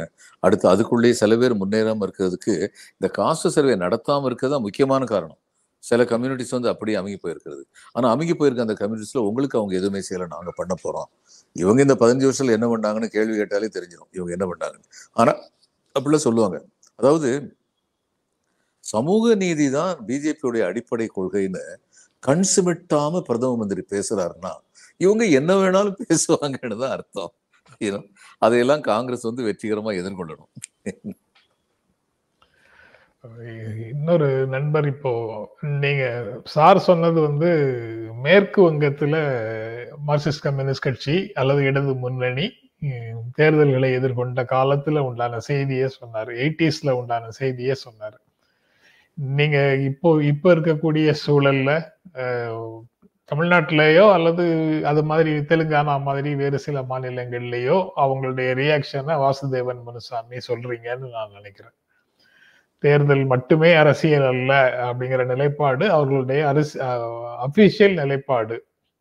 அடுத்து 0.43 0.67
அதுக்குள்ளேயே 0.73 1.15
சில 1.23 1.37
பேர் 1.37 1.61
முன்னேறாமல் 1.63 2.07
இருக்கிறதுக்கு 2.07 2.55
இந்த 2.97 3.09
காஸ்ட் 3.19 3.55
சர்வே 3.57 3.77
நடத்தாமல் 3.85 4.29
இருக்கிறது 4.31 4.55
தான் 4.55 4.67
முக்கியமான 4.67 5.05
காரணம். 5.05 5.41
சில 5.89 6.05
கம்யூனிட்டிஸ் 6.13 6.55
வந்து 6.57 6.71
அப்படியே 6.73 6.97
அமுகி 7.01 7.19
போயிருக்கிறது. 7.23 7.63
ஆனா 7.97 8.07
அமுகி 8.15 8.35
போயிருக்க 8.41 8.67
அந்த 8.67 8.77
கம்யூனிட்டிஸில் 8.81 9.27
உங்களுக்கு 9.29 9.59
அவங்க 9.61 9.75
எதுவுமே 9.81 10.01
செய்யலை 10.09 10.27
நாங்க 10.35 10.53
பண்ண 10.61 10.75
போறோம். 10.85 11.09
இவங்க 11.57 11.81
இந்த 11.87 11.97
பதினஞ்சு 12.03 12.27
வருஷத்துல 12.29 12.57
என்ன 12.59 12.67
பண்ணாங்கன்னு 12.73 13.09
கேள்வி 13.17 13.37
கேட்டாலே 13.41 13.71
தெரிஞ்சிடும் 13.77 14.11
இவங்க 14.19 14.33
என்ன 14.37 14.47
பண்ணாங்கன்னு. 14.51 14.89
ஆனா 15.21 15.33
அப்படிலாம் 15.97 16.27
சொல்லுவாங்க. 16.29 16.59
அதாவது 17.01 17.31
சமூக 18.93 19.35
நீதி 19.43 19.67
தான் 19.79 19.93
பிஜேபியுடைய 20.09 20.63
அடிப்படை 20.71 21.07
கொள்கைன்னு 21.17 21.65
கண் 22.29 22.47
சிமிட்டாம 22.55 23.21
பிரதம 23.29 23.57
மந்திரி 23.61 23.83
பேசுறாருன்னா 23.95 24.53
இவங்க 25.05 25.25
என்ன 25.39 25.51
வேணாலும் 25.61 25.99
பேசுவாங்கன்னு 26.03 26.79
தான் 26.83 26.95
அர்த்தம். 26.97 27.33
அதையெல்லாம் 28.45 28.83
காங்கிரஸ் 28.91 29.29
வந்து 29.29 29.43
வெற்றிகரமா 29.49 29.91
எதிர்கொள்ளணும். 30.01 30.51
இன்னொரு 33.91 34.29
நண்பர் 34.55 34.87
இப்போ 34.87 35.11
நீங்க 35.83 36.05
சார் 36.55 36.79
சொன்னது 36.87 37.19
வந்து 37.21 37.51
மேற்கு 38.25 38.61
வங்கத்துல 38.67 39.17
மார்க்சிஸ்ட் 40.09 40.45
கம்யூனிஸ்ட் 40.47 40.87
கட்சி 40.87 41.17
அல்லது 41.41 41.61
இடது 41.71 41.93
முன்னணி 42.05 42.47
தேர்தல்களை 43.39 43.89
எதிர்கொண்ட 43.99 44.43
காலத்துல 44.55 44.99
உண்டான 45.09 45.41
செய்தியே 45.49 45.89
சொன்னார். 45.99 46.31
எயிட்டிஸ்ல 46.43 46.91
உண்டான 47.01 47.31
செய்தியே 47.41 47.75
சொன்னார். 47.85 48.17
நீங்க 49.39 49.59
இப்போ 49.91 50.11
இப்ப 50.33 50.55
இருக்கக்கூடிய 50.55 51.09
சூழல்ல 51.25 51.71
தமிழ்நாட்டிலேயோ 53.33 54.05
அல்லது 54.17 54.45
அது 54.91 55.03
மாதிரி 55.11 55.33
தெலுங்கானா 55.51 55.95
மாதிரி 56.09 56.31
வேறு 56.43 56.59
சில 56.67 56.79
மாநிலங்கள்லேயோ 56.93 57.77
அவங்களுடைய 58.05 58.49
ரியாக்ஷனை 58.63 59.17
வாசுதேவன் 59.25 59.85
முனுசாமி 59.89 60.39
சொல்றீங்கன்னு 60.49 61.09
நான் 61.17 61.37
நினைக்கிறேன். 61.39 61.77
தேர்தல் 62.85 63.25
மட்டுமே 63.33 63.71
அரசியல் 63.83 64.27
அல்ல 64.33 64.53
அப்படிங்கிற 64.89 65.25
நிலைப்பாடு 65.33 65.85
அவர்களுடைய 65.97 66.41
அரசு 66.53 66.77
அபிஷியல் 67.47 67.97
நிலைப்பாடு. 68.03 68.57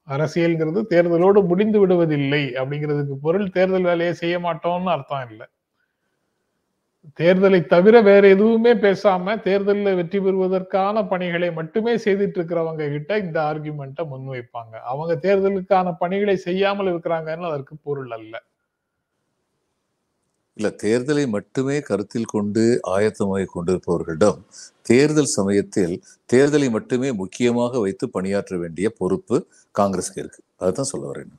அரசியல்ங்கிறது 0.07 0.81
தேர்தலோடு 0.93 1.39
முடிந்து 1.51 1.79
விடுவதில்லை 1.81 2.43
அப்படிங்கிறதுக்கு 2.59 3.15
பொருள் 3.25 3.53
தேர்தல் 3.57 3.87
வேலையை 3.91 4.13
செய்ய 4.21 4.35
மாட்டோம்னு 4.45 4.93
அர்த்தம் 4.95 5.25
இல்லை. 5.31 5.47
தேர்தலை 7.19 7.59
தவிர 7.73 7.95
வேற 8.07 8.23
எதுவுமே 8.35 8.71
பேசாம 8.85 9.35
தேர்தலில் 9.47 9.97
வெற்றி 9.99 10.19
பெறுவதற்கான 10.19 11.03
பணிகளை 11.11 11.49
மட்டுமே 11.59 11.93
செய்துட்டு 12.05 12.37
இருக்கிறவங்க 12.39 12.83
கிட்ட 12.95 13.11
இந்த 13.25 13.37
ஆர்குமெண்ட்டை 13.49 14.03
முன்வைப்பாங்க. 14.13 14.73
அவங்க 14.91 15.13
தேர்தலுக்கான 15.25 15.93
பணிகளை 16.03 16.35
செய்யாமல் 16.47 16.89
இருக்கிறாங்கன்னு 16.91 17.49
அதற்கு 17.51 17.75
பொருள் 17.87 18.11
அல்ல. 18.17 18.33
இல்ல 20.59 20.69
தேர்தலை 20.83 21.23
மட்டுமே 21.27 21.75
கருத்தில் 21.79 22.31
கொண்டு 22.31 22.63
ஆயத்தமாகி 22.95 23.45
கொண்டிருப்பவர்களிடம் 23.53 24.39
தேர்தல் 24.81 25.33
சமயத்தில் 25.35 25.93
தேர்தலை 26.33 26.67
மட்டுமே 26.69 27.09
முக்கியமாக 27.11 27.79
வைத்து 27.79 28.05
பணியாற்ற 28.09 28.57
வேண்டிய 28.57 28.87
பொறுப்பு 28.97 29.37
காங்கிரஸ்க்கு 29.75 30.19
இருக்கு. 30.23 30.41
அதுதான் 30.57 30.89
சொல்ல 30.91 31.05
வரேன். 31.11 31.31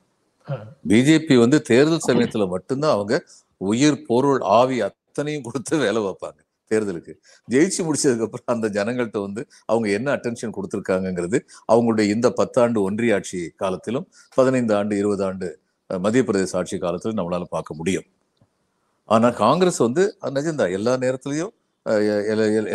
பிஜேபி 0.87 1.35
வந்து 1.39 1.57
தேர்தல் 1.61 2.07
சமயத்துல 2.07 2.47
மட்டும்தான் 2.49 2.91
அவங்க 2.91 3.15
உயிர் 3.61 3.99
பொருள் 4.07 4.41
ஆவி 4.59 4.77
அத்தனையும் 4.81 5.45
கொடுத்து 5.47 5.77
வேலை 5.77 6.01
பார்ப்பாங்க 6.01 6.39
தேர்தலுக்கு. 6.71 7.13
ஜெயிச்சு 7.47 7.81
முடிச்சதுக்கு 7.87 8.25
அப்புறம் 8.27 8.51
அந்த 8.55 8.67
ஜனங்கள்ட்ட 8.77 9.19
வந்து 9.21 9.41
அவங்க 9.65 9.87
என்ன 9.97 10.07
அட்டென்ஷன் 10.15 10.55
கொடுத்துருக்காங்கங்கிறது 10.57 11.39
அவங்களுடைய 11.73 12.07
இந்த 12.15 12.29
பத்தாண்டு 12.41 12.81
ஒன்றிய 12.81 13.15
ஆட்சி 13.15 13.41
காலத்திலும் 13.63 14.07
பதினைந்து 14.37 14.75
ஆண்டு 14.75 14.97
இருபது 14.97 15.25
ஆண்டு 15.25 15.49
மத்திய 15.89 16.23
பிரதேச 16.27 16.53
ஆட்சி 16.53 16.77
காலத்திலும் 16.77 17.19
நம்மளால 17.19 17.47
பார்க்க 17.49 17.73
முடியும். 17.73 18.07
ஆனா 19.11 19.27
காங்கிரஸ் 19.43 19.79
வந்து 19.85 20.03
அது 20.23 20.35
நிஜம்தான். 20.39 20.73
எல்லா 20.77 20.93
நேரத்திலையும் 21.05 21.53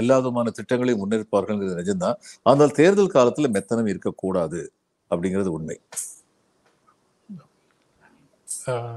எல்லா 0.01 0.17
விதமான 0.21 0.53
திட்டங்களையும் 0.59 1.03
முன்னெடுப்பார்கள்ங்கிறது 1.03 1.81
நிஜம்தான். 1.83 2.17
ஆனால் 2.47 2.77
தேர்தல் 2.81 3.15
காலத்துல 3.17 3.51
மெத்தனம் 3.57 3.91
இருக்கக்கூடாது 3.93 4.61
அப்படிங்கிறது 5.11 5.53
உண்மை. 5.59 5.77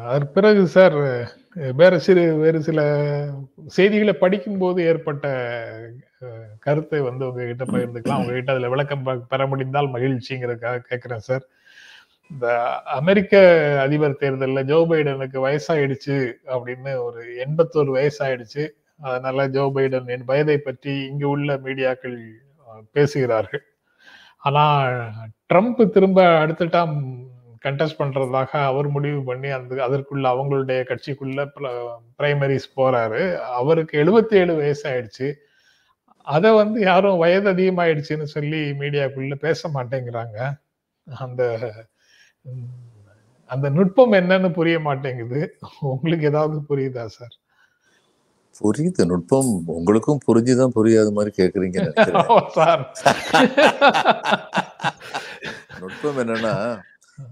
அதற்கு 0.05 0.33
பிறகு 0.35 0.63
சார் 0.75 0.95
வேற 1.79 1.93
சிறு 2.05 2.23
வேறு 2.35 2.59
சில 2.63 2.79
செய்திகளை 3.77 4.13
படிக்கும்போது 4.23 4.79
ஏற்பட்ட 4.91 5.25
கருத்தை 6.59 6.99
வந்து 7.01 7.23
உங்ககிட்ட 7.29 7.65
பகிர்ந்துக்கலாம். 7.65 8.21
உங்ககிட்ட 8.23 8.53
அதுல 8.55 8.69
விளக்கம் 8.73 9.03
பெற 9.31 9.41
முடிந்தால் 9.51 9.93
மகிழ்ச்சிங்கிறதுக்காக 9.95 10.83
கேட்கிறேன் 10.89 11.25
சார். 11.29 11.45
இந்த 12.31 12.47
அமெரிக்க 12.99 13.35
அதிபர் 13.83 14.19
தேர்தலில் 14.21 14.67
ஜோ 14.71 14.79
பைடனுக்கு 14.89 15.39
வயசாயிடுச்சு 15.45 16.17
அப்படின்னு 16.53 16.91
ஒரு 17.05 17.21
எண்பத்தோரு 17.45 17.91
வயசாயிடுச்சு. 17.97 18.63
அதனால 19.01 19.47
ஜோ 19.55 19.63
பைடன் 19.75 20.11
என் 20.15 20.29
வயதை 20.31 20.57
பற்றி 20.59 20.93
இங்கு 21.09 21.27
உள்ள 21.29 21.49
மீடியாக்கள் 21.65 22.17
பேசுகிறார்கள். 22.95 23.63
ஆனா 24.45 24.63
ட்ரம்ப் 25.51 25.81
திரும்ப 25.95 26.19
அடுத்த 26.43 26.69
டாம் 26.75 26.95
கண்டெஸ்ட் 27.65 27.99
பண்றதாக 28.01 28.51
அவர் 28.69 28.87
முடிவு 28.87 29.21
பண்ணி 29.23 29.49
அந்த 29.55 29.79
அதற்குள்ள 29.87 30.25
அவங்களுடைய 30.33 30.81
கட்சிக்குள்ள 30.91 31.39
பிரைமரிஸ் 32.19 32.67
போறாரு. 32.77 33.23
அவருக்கு 33.59 33.93
77 34.03 34.39
ஏழு 34.41 34.53
வயசு 34.61 34.83
ஆயிடுச்சு 34.91 35.27
அதை 36.27 36.49
வந்து 36.61 36.79
யாரும் 36.89 37.21
வயது 37.23 37.47
அதிகமாயிடுச்சுன்னு 37.53 38.27
சொல்லி 38.35 38.61
மீடியாக்குள்ள 38.81 39.35
பேச 39.45 39.69
மாட்டேங்கிறாங்க. 39.75 40.37
அந்த 41.07 41.43
அந்த 43.45 43.69
நுட்பம் 43.69 44.13
என்னன்னு 44.13 44.49
புரிய 44.53 44.79
மாட்டேங்குது. 44.79 45.39
உங்களுக்கு 45.81 46.25
ஏதாவது 46.25 46.57
புரியுதா 46.69 47.05
சார்? 47.05 47.35
புரியுது. 48.61 49.05
நுட்பம் 49.05 49.49
உங்களுக்கும் 49.65 50.19
புரிஞ்சுதான் 50.27 50.75
புரியாத 50.77 51.11
மாதிரி 51.11 51.31
கேக்குறீங்க 51.39 51.77
சார். 52.57 52.83
நுட்பம் 55.81 56.17
என்னன்னா 56.17 56.53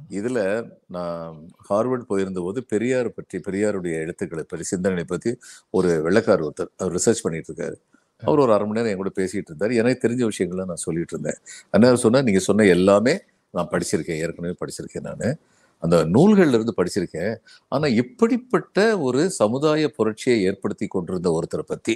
இதுல 0.10 0.40
நான் 0.88 1.36
ஹார்வர்ட் 1.70 2.08
போயிருந்த 2.08 2.40
போது 2.42 2.60
பெரியார் 2.64 3.10
பற்றி 3.14 3.38
பெரியாருடைய 3.48 3.94
எழுத்துக்களை 4.04 4.44
பற்றி 4.48 4.66
சிந்தனை 4.66 5.04
பத்தி 5.04 5.32
ஒரு 5.70 5.90
வெள்ளக்கார் 6.06 6.44
ஒருத்தர் 6.48 6.72
அவர் 6.78 6.96
ரிசர்ச் 6.96 7.24
பண்ணிட்டு 7.24 7.52
இருக்காரு. 7.52 7.78
அவர் 8.24 8.40
ஒரு 8.40 8.54
அரை 8.54 8.68
மணி 8.68 8.78
நேரம் 8.78 8.92
என் 8.92 9.02
கூட 9.04 9.12
பேசிட்டு 9.20 9.50
இருந்தார். 9.52 9.72
எனக்கு 9.72 10.08
தெரிஞ்ச 10.08 10.24
விஷயங்களை 10.32 10.66
நான் 10.66 10.86
சொல்லிட்டு 10.86 11.20
இருந்தேன். 11.20 11.40
அந்நேரம் 11.74 12.04
சொன்னா 12.06 12.22
நீங்க 12.22 12.40
சொன்ன 12.40 12.66
எல்லாமே 12.78 13.14
நான் 13.58 13.72
படிச்சிருக்கேன் 13.72 14.22
ஏற்கனவே 14.24 14.56
படிச்சிருக்கேன் 14.60 15.08
நான். 15.08 15.38
அந்த 15.84 15.98
நூல்கள்ல 16.06 16.56
இருந்து 16.58 16.78
படிச்சிருக்கேன். 16.78 17.34
ஆனா 17.68 17.88
இப்படிப்பட்ட 18.02 18.86
ஒரு 19.00 19.24
சமுதாய 19.40 19.90
புரட்சியை 19.90 20.38
ஏற்படுத்தி 20.44 20.88
கொண்டிருந்த 20.88 21.32
ஒருத்தரை 21.38 21.66
பத்தி 21.74 21.96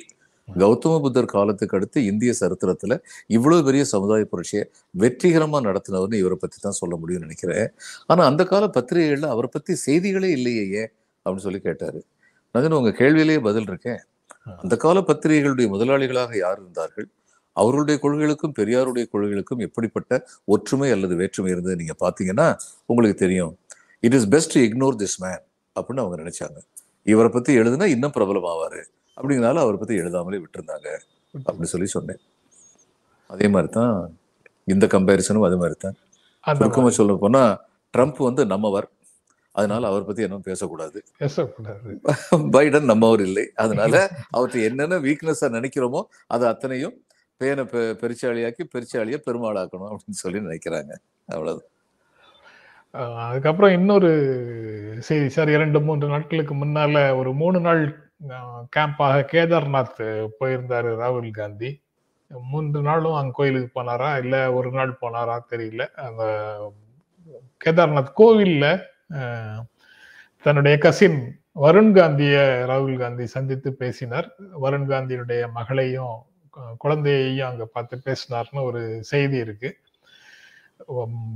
கௌதம 0.57 1.01
புத்தர் 1.01 1.33
காலத்துக்கு 1.33 1.77
அடுத்து 1.77 1.99
இந்திய 2.05 2.31
சரித்திரத்துல 2.39 2.93
இவ்வளவு 3.27 3.61
பெரிய 3.63 3.83
சமுதாய 3.83 4.25
புரட்சியை 4.25 4.63
வெற்றிகரமா 4.99 5.59
நடத்தினவர்னு 5.67 6.21
இவரை 6.21 6.37
பத்தி 6.39 6.57
தான் 6.61 6.79
சொல்ல 6.81 6.95
முடியும்னு 6.95 7.25
நினைக்கிறேன். 7.25 7.69
ஆனா 8.07 8.25
அந்த 8.25 8.43
கால 8.43 8.65
பத்திரிகைகள்ல 8.65 9.31
அவரை 9.35 9.49
பத்தி 9.53 9.75
செய்திகளே 9.75 10.29
இல்லையே 10.31 10.83
அப்படின்னு 11.25 11.45
சொல்லி 11.47 11.59
கேட்டாரு. 11.59 12.01
நான் 12.51 12.71
உங்க 12.71 12.91
கேள்வியிலேயே 12.91 13.39
பதில் 13.39 13.67
இருக்கேன். 13.67 14.01
அந்த 14.61 14.75
கால 14.77 14.99
பத்திரிகைகளுடைய 14.99 15.67
முதலாளிகளாக 15.75 16.37
யார் 16.37 16.59
இருந்தார்கள்? 16.61 17.07
அவர்களுடைய 17.53 17.99
கொள்கைகளுக்கும் 18.03 18.55
பெரியாருடைய 18.59 19.05
கொள்கைகளுக்கும் 19.13 19.59
எப்படிப்பட்ட 19.59 20.25
ஒற்றுமை 20.45 20.91
அல்லது 20.91 21.15
வேற்றுமை 21.15 21.51
இருந்தது 21.51 21.75
நீங்க 21.75 21.95
பாத்தீங்கன்னா 21.99 22.55
உங்களுக்கு 22.85 23.19
தெரியும். 23.19 23.59
It 23.99 24.13
is 24.13 24.27
best 24.27 24.57
ignore 24.57 24.95
this 24.95 25.17
man 25.19 25.41
அப்படின்னு 25.75 25.99
அவங்க 25.99 26.17
நினைச்சாங்க. 26.23 26.59
இவரை 27.03 27.29
பத்தி 27.29 27.57
எழுதுனா 27.59 27.85
இன்னும் 27.85 28.11
பிரபலமாவாரு 28.11 28.81
அப்படிங்கனால 29.17 29.55
அவரை 29.55 29.77
பத்தி 29.77 29.99
எழுதாமலே 29.99 30.43
விட்டுருந்தாங்க 30.43 30.89
அப்படின்னு 31.33 31.71
சொல்லி 31.73 31.87
சொன்னேன். 31.87 32.21
அதே 33.27 33.47
மாதிரி 33.47 33.73
தான் 33.73 34.17
இந்த 34.65 34.87
கம்பேரிசனும் 34.87 35.45
அது 35.45 35.57
மாதிரி 35.57 35.75
தான் 35.79 35.97
அந்த 36.39 36.59
சுருக்கமா 36.59 36.89
சொல்ல 36.89 37.13
போனா 37.15 37.43
ட்ரம்ப் 37.97 38.17
வந்து 38.17 38.45
நம்மவர். 38.45 38.89
அதனால 39.51 39.87
அவர் 39.87 40.05
பத்தி 40.05 40.23
என்ன 40.23 40.37
பேசக்கூடாது. 40.37 41.03
பேசக்கூடாது. 41.17 41.99
பைடன் 42.55 42.81
நம்மவர் 42.81 43.19
இல்லை. 43.19 43.51
அதனால 43.55 44.09
அவற்றை 44.29 44.63
என்னென்ன 44.63 44.99
வீக்னஸா 44.99 45.47
நினைக்கிறோமோ 45.49 46.03
அது 46.27 46.47
அத்தனையும் 46.47 46.95
பேனை 47.41 47.65
பெ- 47.65 47.93
பெருச்சாளியாக்கி 47.93 48.63
பெருச்சாளியை 48.75 49.21
பெருமாளாக்கணும் 49.25 49.91
அப்படின்னு 49.91 50.19
சொல்லி 50.23 50.39
நினைக்கிறாங்க. 50.39 50.91
அவ்வளவு 51.27 51.69
அதுக்கப்புறம் 53.15 53.71
இன்னொரு 53.71 54.95
செய்தி. 54.99 55.29
சார் 55.29 55.49
இரண்டு 55.49 55.81
மூன்று 55.81 56.07
நாட்களுக்கு 56.07 56.55
முன்னால 56.55 57.15
ஒரு 57.15 57.33
மூணு 57.33 57.59
நாள் 57.59 58.09
கேம்பாக 58.75 59.27
கேதார்நாத் 59.31 60.27
போயிருந்தாரு 60.39 60.95
ராகுல் 60.95 61.31
காந்தி. 61.31 61.81
மூன்று 62.27 62.81
நாளும் 62.81 63.13
அங்கே 63.13 63.31
கோயிலுக்கு 63.33 63.81
போனாரா 63.81 64.17
இல்லை 64.17 64.47
ஒரு 64.47 64.71
நாள் 64.71 64.97
போனாரா 65.01 65.39
தெரியல. 65.49 65.87
அந்த 65.87 66.73
கேதார்நாத் 67.65 68.13
கோவிலில் 68.13 68.79
தன்னுடைய 70.43 70.77
கசின் 70.77 71.41
வருண் 71.61 71.99
காந்தியை 71.99 72.47
ராகுல் 72.63 72.99
காந்தி 72.99 73.25
சந்தித்து 73.25 73.73
பேசினார். 73.73 74.35
வருண் 74.61 74.87
காந்தியுடைய 74.87 75.51
மகளையும் 75.51 76.29
குழந்தையையும் 76.77 77.49
அங்க 77.49 77.65
பார்த்து 77.65 77.97
பேசினார்னு 78.07 78.63
ஒரு 78.69 78.81
செய்தி 79.11 79.37
இருக்கு. 79.37 79.69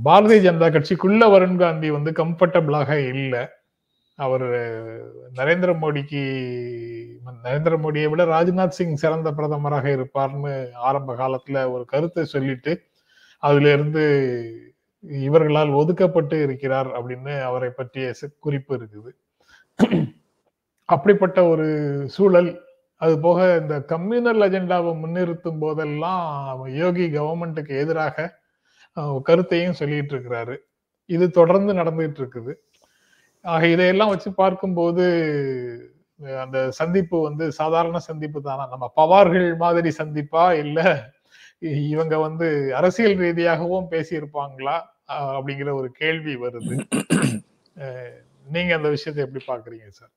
பாரதிய 0.06 0.38
ஜனதா 0.46 0.68
கட்சிக்குள்ள 0.74 1.24
வருண் 1.34 1.58
காந்தி 1.58 1.90
வந்து 1.90 2.12
கம்ஃபர்டபுளாக 2.12 2.90
இல்லை. 3.14 3.42
அவர் 4.18 4.44
நரேந்திர 5.36 5.70
மோடிக்கு 5.82 6.22
நரேந்திர 7.44 7.74
மோடியை 7.84 8.08
விட 8.10 8.24
ராஜ்நாத் 8.26 8.76
சிங் 8.78 8.96
சிறந்த 8.96 9.30
பிரதமராக 9.32 9.86
இருப்பார்னு 9.96 10.52
ஆரம்ப 10.88 11.16
காலத்துல 11.22 11.64
ஒரு 11.72 11.84
கருத்தை 11.86 12.24
சொல்லிட்டு 12.34 12.72
அதுல 13.42 13.72
இருந்து 13.72 14.04
இவர்களால் 15.26 15.72
ஒதுக்கப்பட்டு 15.72 16.36
இருக்கிறார் 16.42 16.90
அப்படின்னு 16.98 17.34
அவரை 17.42 17.70
பற்றிய 17.70 18.06
குறிப்பு 18.40 18.72
இருக்குது. 18.78 19.10
அப்படிப்பட்ட 20.88 21.38
ஒரு 21.48 21.66
சூழல் 22.08 22.50
அது 23.00 23.14
போக 23.26 23.40
இந்த 23.62 23.74
கம்யூனல் 23.92 24.44
அஜெண்டாவை 24.46 24.92
முன்னிறுத்தும் 25.02 25.60
போதெல்லாம் 25.64 26.24
யோகி 26.82 27.06
கவர்மெண்ட்டுக்கு 27.16 27.74
எதிராக 27.84 28.26
கருத்தையும் 29.28 29.78
சொல்லிட்டு 29.80 30.12
இருக்கிறாரு. 30.14 30.56
இது 31.10 31.26
தொடர்ந்து 31.30 31.72
நடந்துட்டு 31.80 32.20
இருக்குது. 32.22 32.52
ஆக 33.44 33.62
இதையெல்லாம் 33.74 34.12
வச்சு 34.14 34.30
பார்க்கும்போது 34.42 35.04
அந்த 36.44 36.58
சந்திப்பு 36.80 37.16
வந்து 37.22 37.44
சாதாரண 37.52 37.98
சந்திப்பு 38.08 38.38
தானா? 38.42 38.64
நம்ம 38.74 38.86
பவார்கள் 39.00 39.48
மாதிரி 39.64 39.90
சந்திப்பா? 40.00 40.44
இல்ல 40.64 40.80
இவங்க 41.92 42.14
வந்து 42.26 42.46
அரசியல் 42.80 43.18
ரீதியாகவும் 43.24 43.90
பேசியிருப்பாங்களா? 43.94 44.76
அப்படிங்கிற 45.36 45.70
ஒரு 45.80 45.90
கேள்வி 46.02 46.34
வருது. 46.44 46.74
நீங்க 48.54 48.72
அந்த 48.78 48.88
விஷயத்தை 48.94 49.20
எப்படி 49.24 49.42
பாக்குறீங்க 49.48 49.88
சார்? 49.98 50.12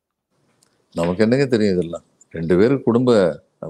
நமக்கு 0.95 1.23
என்னங்க 1.25 1.45
தெரியும் 1.47 1.75
இதெல்லாம்? 1.75 2.05
ரெண்டு 2.33 2.53
பேரும் 2.59 2.83
குடும்ப 2.87 3.11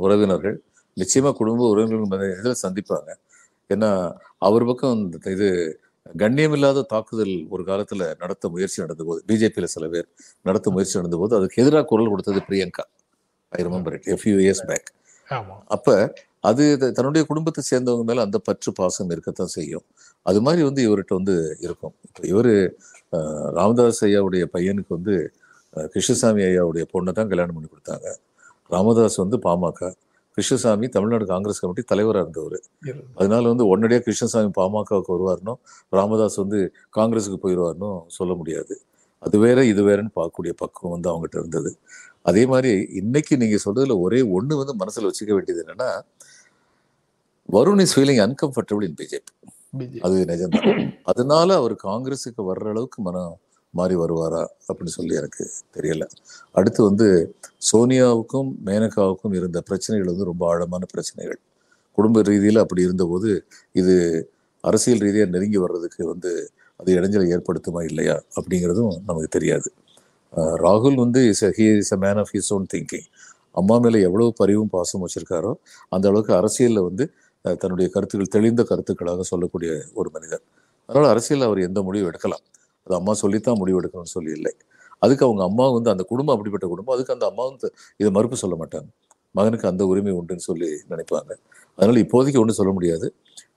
உறவினர்கள் 0.06 0.58
நிச்சயமா 1.02 1.32
குடும்ப 1.40 1.62
உறவினர்கள் 1.74 2.34
இதில் 2.40 2.62
சந்திப்பாங்க. 2.66 3.10
ஏன்னா 3.74 3.90
அவர் 4.48 4.64
பக்கம் 4.70 5.02
இந்த 5.06 5.32
இது 5.36 5.48
கண்ணியமில்லாத 6.22 6.84
தாக்குதல் 6.94 7.34
ஒரு 7.54 7.64
காலத்துல 7.70 8.04
நடத்த 8.22 8.50
முயற்சி 8.54 8.78
நடந்த 8.84 9.04
போது 9.10 9.20
பிஜேபியில 9.30 9.68
சில 9.74 9.88
பேர் 9.94 10.08
நடத்த 10.48 10.72
முயற்சி 10.76 10.96
நடந்த 11.00 11.18
போது 11.22 11.34
அதுக்கு 11.40 11.62
எதிராக 11.64 11.86
குரல் 11.92 12.12
கொடுத்தது 12.14 12.42
Priyanka 12.48 12.86
I 13.54 13.62
remember 13.68 13.96
it 13.98 14.22
few 14.22 14.38
years 14.46 14.64
back 14.72 14.90
அப்ப 15.76 15.88
அது 16.50 16.64
தன்னுடைய 16.98 17.24
குடும்பத்தை 17.30 17.62
சேர்ந்தவங்க 17.70 18.04
மேல 18.10 18.24
அந்த 18.28 18.38
பற்று 18.48 18.72
பாசம் 18.80 19.12
இருக்கத்தான் 19.14 19.52
செய்யும். 19.56 19.86
அது 20.26 20.40
மாதிரி 20.46 20.62
வந்து 20.68 20.82
இவர்கிட்ட 20.88 21.14
வந்து 21.20 21.36
இருக்கும். 21.66 21.94
இப்போ 22.08 22.22
இவரு 22.32 22.54
ராமதாஸ் 23.58 24.02
ஐயாவுடைய 24.08 24.44
பையனுக்கு 24.56 24.92
வந்து 24.98 25.16
கிருஷ்ணசாமி 25.94 26.42
ஐயாவுடைய 26.50 26.84
பொண்ணை 26.94 27.14
தான் 27.20 27.30
கல்யாணம் 27.32 27.56
பண்ணி 27.58 27.70
கொடுத்தாங்க. 27.74 28.08
ராமதாஸ் 28.70 29.16
வந்து 29.16 29.38
பாமக 29.38 29.94
கிருஷ்ணசாமி 30.32 30.90
தமிழ்நாடு 30.90 31.26
காங்கிரஸ் 31.26 31.60
கமிட்டி 31.60 31.82
தலைவராக 31.82 32.30
இருந்தவர். 32.30 32.62
இரு- 32.86 33.04
அதனால 33.16 33.48
வந்து 33.48 33.68
உடனடியாக 33.68 34.04
கிருஷ்ணசாமி 34.04 34.52
பாமகவுக்கு 34.56 35.04
வருவார்னோ 35.08 35.54
ராமதாஸ் 35.90 36.36
வந்து 36.36 36.74
காங்கிரஸுக்கு 36.96 37.38
போயிடுவார்னோ 37.44 38.02
சொல்ல 38.08 38.34
முடியாது. 38.34 38.82
அது 39.20 39.40
வேற 39.40 39.66
இது 39.66 39.84
வேறன்னு 39.84 40.08
பார்க்கக்கூடிய 40.16 40.50
பக்குவம் 40.58 41.00
வந்து 41.00 41.12
அவங்ககிட்ட 41.12 41.38
இருந்தது. 41.38 41.78
அதே 42.22 42.46
மாதிரி 42.46 42.88
இன்னைக்கு 42.92 43.38
நீங்க 43.38 43.58
சொல்றதுல 43.66 44.00
ஒரே 44.00 44.22
ஒண்ணு 44.22 44.64
வந்து 44.64 44.76
மனசுல 44.76 45.12
வச்சுக்க 45.12 45.34
வேண்டியது 45.34 45.66
என்னன்னா 45.68 46.02
Varun 47.52 47.80
is 47.80 48.00
feeling 48.00 48.34
uncomfortable 48.34 48.84
in 48.84 48.96
BJP. 49.02 49.58
BJ 49.78 50.00
அது 50.00 50.26
நிஜம்தான். 50.28 51.00
அதனால 51.04 51.56
அவர் 51.56 51.74
காங்கிரஸுக்கு 51.74 52.44
வர்ற 52.48 52.70
அளவுக்கு 52.70 53.02
மனம் 53.02 53.38
மாறி 53.74 53.96
வருவாரா 54.02 54.42
அப்படின்னு 54.70 54.94
சொல்லி 54.98 55.14
எனக்கு 55.22 55.44
தெரியல. 55.76 56.04
அடுத்து 56.56 56.82
வந்து 56.90 57.08
சோனியாவுக்கும் 57.72 58.50
மேனகாவுக்கும் 58.68 59.36
இருந்த 59.40 59.60
பிரச்சனைகள் 59.70 60.12
வந்து 60.12 60.30
ரொம்ப 60.32 60.44
ஆழமான 60.52 60.84
பிரச்சனைகள். 60.94 61.40
குடும்ப 61.98 62.22
ரீதியில் 62.30 62.62
அப்படி 62.64 62.82
இருந்தபோது 62.88 63.30
இது 63.76 63.96
அரசியல் 64.64 65.04
ரீதியாக 65.06 65.32
நெருங்கி 65.36 65.60
வர்றதுக்கு 65.66 66.02
வந்து 66.14 66.32
அது 66.80 66.90
இடைஞ்சலை 66.98 67.28
ஏற்படுத்துமா 67.36 67.82
இல்லையா 67.92 68.16
அப்படிங்கிறதும் 68.38 68.94
நமக்கு 69.10 69.30
தெரியாது. 69.38 69.70
ராகுல் 70.66 70.98
வந்து 71.04 71.22
is 71.32 71.44
he 71.60 71.66
is 71.82 71.94
a 71.98 72.00
man 72.06 72.20
of 72.24 72.32
his 72.36 72.52
own 72.56 72.68
thinking 72.74 73.08
அம்மா 73.58 73.76
மேலே 73.86 74.00
எவ்வளோ 74.08 74.26
பரிவும் 74.42 74.72
பாசம் 74.76 75.04
வச்சுருக்காரோ 75.06 75.52
அந்த 75.96 76.06
அளவுக்கு 76.12 76.34
அரசியலில் 76.42 76.86
வந்து 76.90 77.06
தன்னுடைய 77.62 77.88
கருத்துக்கள் 77.96 78.34
தெளிந்த 78.36 78.62
கருத்துக்களாக 78.72 79.26
சொல்லக்கூடிய 79.32 79.72
ஒரு 80.02 80.10
மனிதர். 80.16 80.44
அதனால் 80.90 81.10
அரசியலில் 81.14 81.48
அவர் 81.50 81.62
எந்த 81.70 81.80
முடிவும் 81.88 82.10
எடுக்கலாம். 82.12 82.44
அது 82.90 82.98
அம்மா 83.00 83.14
சொல்லித்தான் 83.22 83.60
முடிவு 83.62 83.80
எடுக்கணும்னு 83.82 84.16
சொல்லி 84.18 84.32
இல்லை. 84.38 84.52
அதுக்கு 85.04 85.24
அவங்க 85.26 85.42
அம்மா 85.50 85.66
வந்து 85.76 85.90
அந்த 85.94 86.04
குடும்பம் 86.12 86.34
அப்படிப்பட்ட 86.36 86.68
குடும்பம் 86.72 86.96
அதுக்கு 86.96 87.14
அந்த 87.16 87.26
அம்மா 87.32 87.44
வந்து 87.50 87.68
இதை 88.00 88.10
மறுப்பு 88.16 88.38
சொல்ல 88.42 88.56
மாட்டாங்க. 88.62 88.90
மகனுக்கு 89.36 89.70
அந்த 89.72 89.84
உரிமை 89.92 90.14
உண்டுன்னு 90.20 90.46
சொல்லி 90.48 90.70
நினைப்பாங்க. 90.92 91.32
அதனால் 91.78 92.00
இப்போதைக்கு 92.06 92.42
ஒன்றும் 92.44 92.60
சொல்ல 92.60 92.72
முடியாது. 92.78 93.08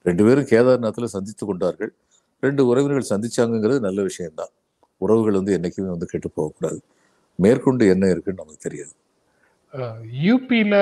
ரெண்டு 0.08 0.22
பேரும் 0.26 0.48
கேதார்நாத்தில் 0.52 1.14
சந்தித்து 1.14 1.44
கொண்டார்கள். 1.46 1.92
ரெண்டு 2.42 2.62
உறவினர்கள் 2.70 3.10
சந்திச்சாங்கங்கிறது 3.12 3.80
நல்ல 3.86 4.02
விஷயம்தான். 4.02 4.52
உறவுகள் 5.00 5.38
வந்து 5.40 5.54
என்றைக்குமே 5.56 5.90
வந்து 5.94 6.10
கெட்டு 6.12 6.28
போகக்கூடாது. 6.30 6.78
மேற்கொண்டு 7.38 7.84
என்ன 7.94 8.10
இருக்குன்னு 8.12 8.42
நமக்கு 8.42 8.64
தெரியாது. 8.66 8.92
யூபியில் 10.26 10.78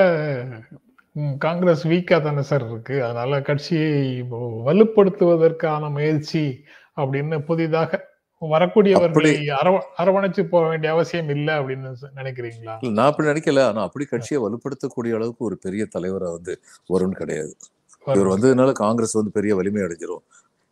காங்கிரஸ் 1.45 1.85
வீக்கா 1.91 2.17
தானே 2.23 2.43
சார் 2.51 2.65
இருக்கு. 2.71 2.97
அதனால 3.05 3.41
கட்சியை 3.49 3.95
வலுப்படுத்துவதற்கான 4.69 5.91
முயற்சி 5.97 6.45
அப்படின்னு 7.01 7.37
புதிதாக 7.49 8.09
வரக்கூடியவர்களை 8.43 9.33
அரவ 9.61 9.77
அரவணைச்சு 10.03 10.43
போக 10.53 10.65
வேண்டிய 10.71 10.91
அவசியம் 10.95 11.31
இல்லை 11.35 11.55
அப்படின்னு 11.61 11.89
நினைக்கிறீங்களா? 12.21 12.75
நான் 12.99 13.09
அப்படி 13.11 13.29
நினைக்கல. 13.29 13.65
ஆனா 13.71 13.81
அப்படி 13.89 14.05
கட்சியை 14.13 14.39
வலுப்படுத்தக்கூடிய 14.45 15.17
அளவுக்கு 15.19 15.43
ஒரு 15.49 15.57
பெரிய 15.65 15.83
தலைவரா 15.95 16.29
வந்து 16.37 16.55
வருண் 16.95 17.19
கிடையாது. 17.21 17.53
இவர் 18.07 18.31
வந்ததுனால 18.35 18.71
காங்கிரஸ் 18.85 19.19
வந்து 19.19 19.33
பெரிய 19.39 19.55
வலிமை 19.59 19.81
அடைஞ்சிரும். 19.87 20.25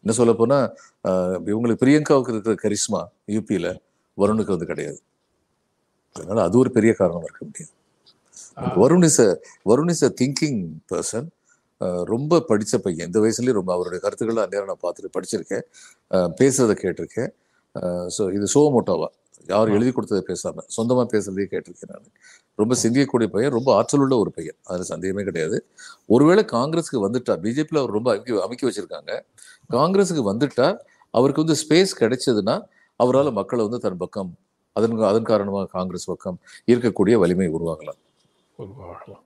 என்ன 0.05 0.13
சொல்ல 0.19 0.33
போனா 0.41 0.59
இவங்களுக்கு 1.51 1.83
பிரியங்காவுக்கு 1.83 2.33
இருக்கிற 2.35 2.55
கரிஸ்மா 2.65 3.01
யூபியில 3.35 3.67
வருணுக்கு 4.19 4.55
வந்து 4.57 4.71
கிடையாது. 4.71 4.99
அதனால 6.17 6.43
அது 6.49 6.57
ஒரு 6.63 6.71
பெரிய 6.77 6.93
காரணமா 7.01 7.27
இருக்க 7.29 7.43
முடியாது. 7.49 7.73
Varun 8.83 9.07
is 9.09 9.21
Varun 9.71 9.93
is 9.95 10.05
a 10.09 10.11
thinking 10.21 10.63
person 10.93 11.29
ரொம்ப 12.13 12.41
படிச்ச 12.49 12.75
பையன். 12.85 13.09
இந்த 13.09 13.19
வயசுலயே 13.25 13.57
ரொம்ப 13.59 13.71
அவருடைய 13.77 14.01
கருத்துக்களை 14.05 14.45
நேரம் 14.55 14.71
நான் 14.71 14.85
பார்த்துட்டு 14.87 15.11
படிச்சிருக்கேன். 15.17 15.65
பேசுறதை 16.41 16.77
கேட்டிருக்கேன். 16.85 17.31
ஸோ 18.17 18.23
இது 18.37 18.47
சோமோட்டோவா 18.55 19.09
யார் 19.49 19.69
எழுதி 19.69 19.91
கொடுத்ததை 19.93 20.23
பேசாம 20.31 20.65
சொந்தமா 20.77 21.03
பேசுறதையே 21.13 21.47
கேட்டிருக்கேன் 21.53 21.93
நான். 21.93 22.09
ரொம்ப 22.55 22.75
சிந்திக்கக்கூடிய 22.83 23.27
பையன் 23.35 23.55
ரொம்ப 23.57 23.71
ஆற்றலுள்ள 23.79 24.15
ஒரு 24.23 24.31
பையன். 24.31 24.59
அதுல 24.65 24.83
சந்தேகமே 24.83 25.23
கிடையாது. 25.23 25.57
ஒருவேளை 26.07 26.45
காங்கிரஸுக்கு 26.57 27.01
வந்துட்டா 27.07 27.35
பிஜேபியில் 27.45 27.81
அவர் 27.83 27.97
ரொம்ப 27.99 28.11
அமைக்க 28.15 28.43
அமைக்க 28.47 28.63
வச்சிருக்காங்க. 28.69 29.13
காங்கிரஸுக்கு 29.71 30.25
வந்துட்டா 30.33 30.69
அவருக்கு 31.15 31.45
வந்து 31.45 31.59
ஸ்பேஸ் 31.63 31.95
கிடைச்சதுன்னா 32.01 32.57
அவரால் 32.97 33.33
மக்களை 33.33 33.63
வந்து 33.69 33.79
தன் 33.79 33.97
பக்கம் 33.97 34.31
அதன் 34.73 34.99
அதன் 35.13 35.31
காரணமாக 35.33 35.71
காங்கிரஸ் 35.77 36.05
பக்கம் 36.05 36.39
இருக்கக்கூடிய 36.67 37.15
வலிமை 37.15 37.49
உருவாகலாம். 37.49 38.01
உருவாகலாம். 38.59 39.25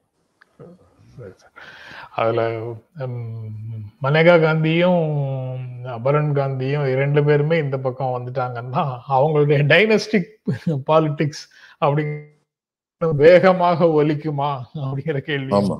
அதுல 2.20 2.42
மனேகா 4.02 4.34
காந்தியும் 4.44 5.02
அபரன் 5.96 6.32
காந்தியும் 6.38 6.86
இரண்டு 6.94 7.20
பேருமே 7.24 7.56
இந்த 7.58 7.76
பக்கம் 7.78 8.14
வந்துட்டாங்கன்னா 8.16 8.84
அவங்களுடைய 9.16 9.58
டைனஸ்டிக் 9.72 10.30
பாலிடிக்ஸ் 10.90 11.44
அப்படிங்கிற 11.84 13.12
வேகமாக 13.24 13.84
ஒலிக்குமா 14.00 14.50
அப்படிங்கிற 14.84 15.20
கேள்வி. 15.30 15.52
ஆமா. 15.58 15.76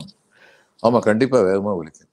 ஆமா 0.83 0.99
கண்டிப்பா 1.09 1.40
வேகமா 1.40 1.73
ஒழிக்கும் 1.81 2.11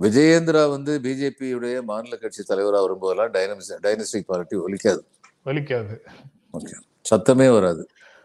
விஜயேந்திரா 0.00 0.62
வந்து 0.70 0.92
பிஜேபியுடைய 1.04 1.76
மாநில 1.84 2.16
கட்சி 2.16 2.42
தலைவராக 2.42 2.84
வரும்போதெல்லாம் 2.84 3.34
டைனமிஸ் 3.36 3.72
டைனஸ்டிக் 3.86 4.30
பார்ட்டி 4.30 4.56
ஒலிக்காது. 4.66 5.02
ஒலிக்காது. 5.46 5.94
ஓகே 6.58 6.74
சத்தமே 7.10 7.48
வராது. 7.52 7.82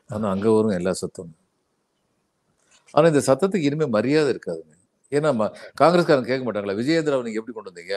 ஆனா 0.10 0.30
அங்க 0.30 0.48
வரும் 0.52 0.78
எல்லா 0.80 0.94
சத்தமும். 1.02 1.38
ஆனா 2.98 3.08
இந்த 3.12 3.22
சத்தத்துக்கு 3.30 3.68
இனிமே 3.70 3.86
மரியாதை 3.96 4.30
இருக்காதுங்க. 4.34 4.76
ஏன்னா 5.16 5.30
காங்கிரஸ்காரங்க 5.82 6.30
கேட்க 6.30 6.44
மாட்டாங்களா 6.46 6.78
விஜயேந்திராவை 6.82 7.26
நீங்க 7.26 7.40
எப்படி 7.42 7.56
கொண்டு 7.58 7.72
வந்தீங்க. 7.72 7.96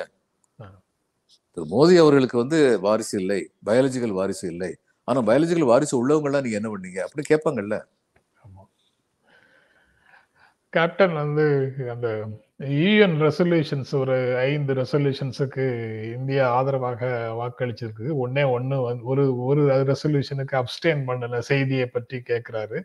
திரு 1.55 1.65
மோடி 1.73 1.95
அவர்களுக்கு 2.03 2.37
வந்து 2.43 2.59
வாரிசு 2.81 3.15
இல்லை 3.21 3.39
பயாலஜிக்கல் 3.69 4.19
வாரிசு 4.19 4.47
இல்லை. 4.49 4.71
ஆனா 5.09 5.21
பயாலஜிக்கல் 5.29 5.71
வாரிசு 5.73 5.95
உள்ளவங்கலாம் 6.01 6.45
நீங்க 6.45 6.59
என்ன 6.61 6.71
பண்ணீங்க? 6.75 7.01
அப்படின்னு 7.07 7.31
கேட்பாங்கல்ல. 7.33 7.79
கேப்டன் 10.75 11.15
வந்து 11.21 11.45
அந்த 11.93 12.09
யூஎன் 12.83 13.17
ரெசல்யூஷன்ஸ் 13.27 13.93
ஒரு 14.01 14.17
ஐந்து 14.39 14.73
ரெசல்யூஷன்ஸுக்கு 14.81 15.65
இந்தியா 16.19 16.45
ஆதரவாக 16.59 17.09
வாக்களிச்சிருக்கு 17.41 18.07
ஒன்னே 18.25 18.45
ஒன்று 18.57 18.77
ஒரு 19.13 19.25
ஒரு 19.49 19.63
ரெசல்யூஷனுக்கு 19.91 20.55
அப்டேன் 20.61 21.05
பண்ணின 21.09 21.41
செய்தியை 21.51 21.87
பற்றி 21.87 22.19
கேட்குறாரு. 22.31 22.81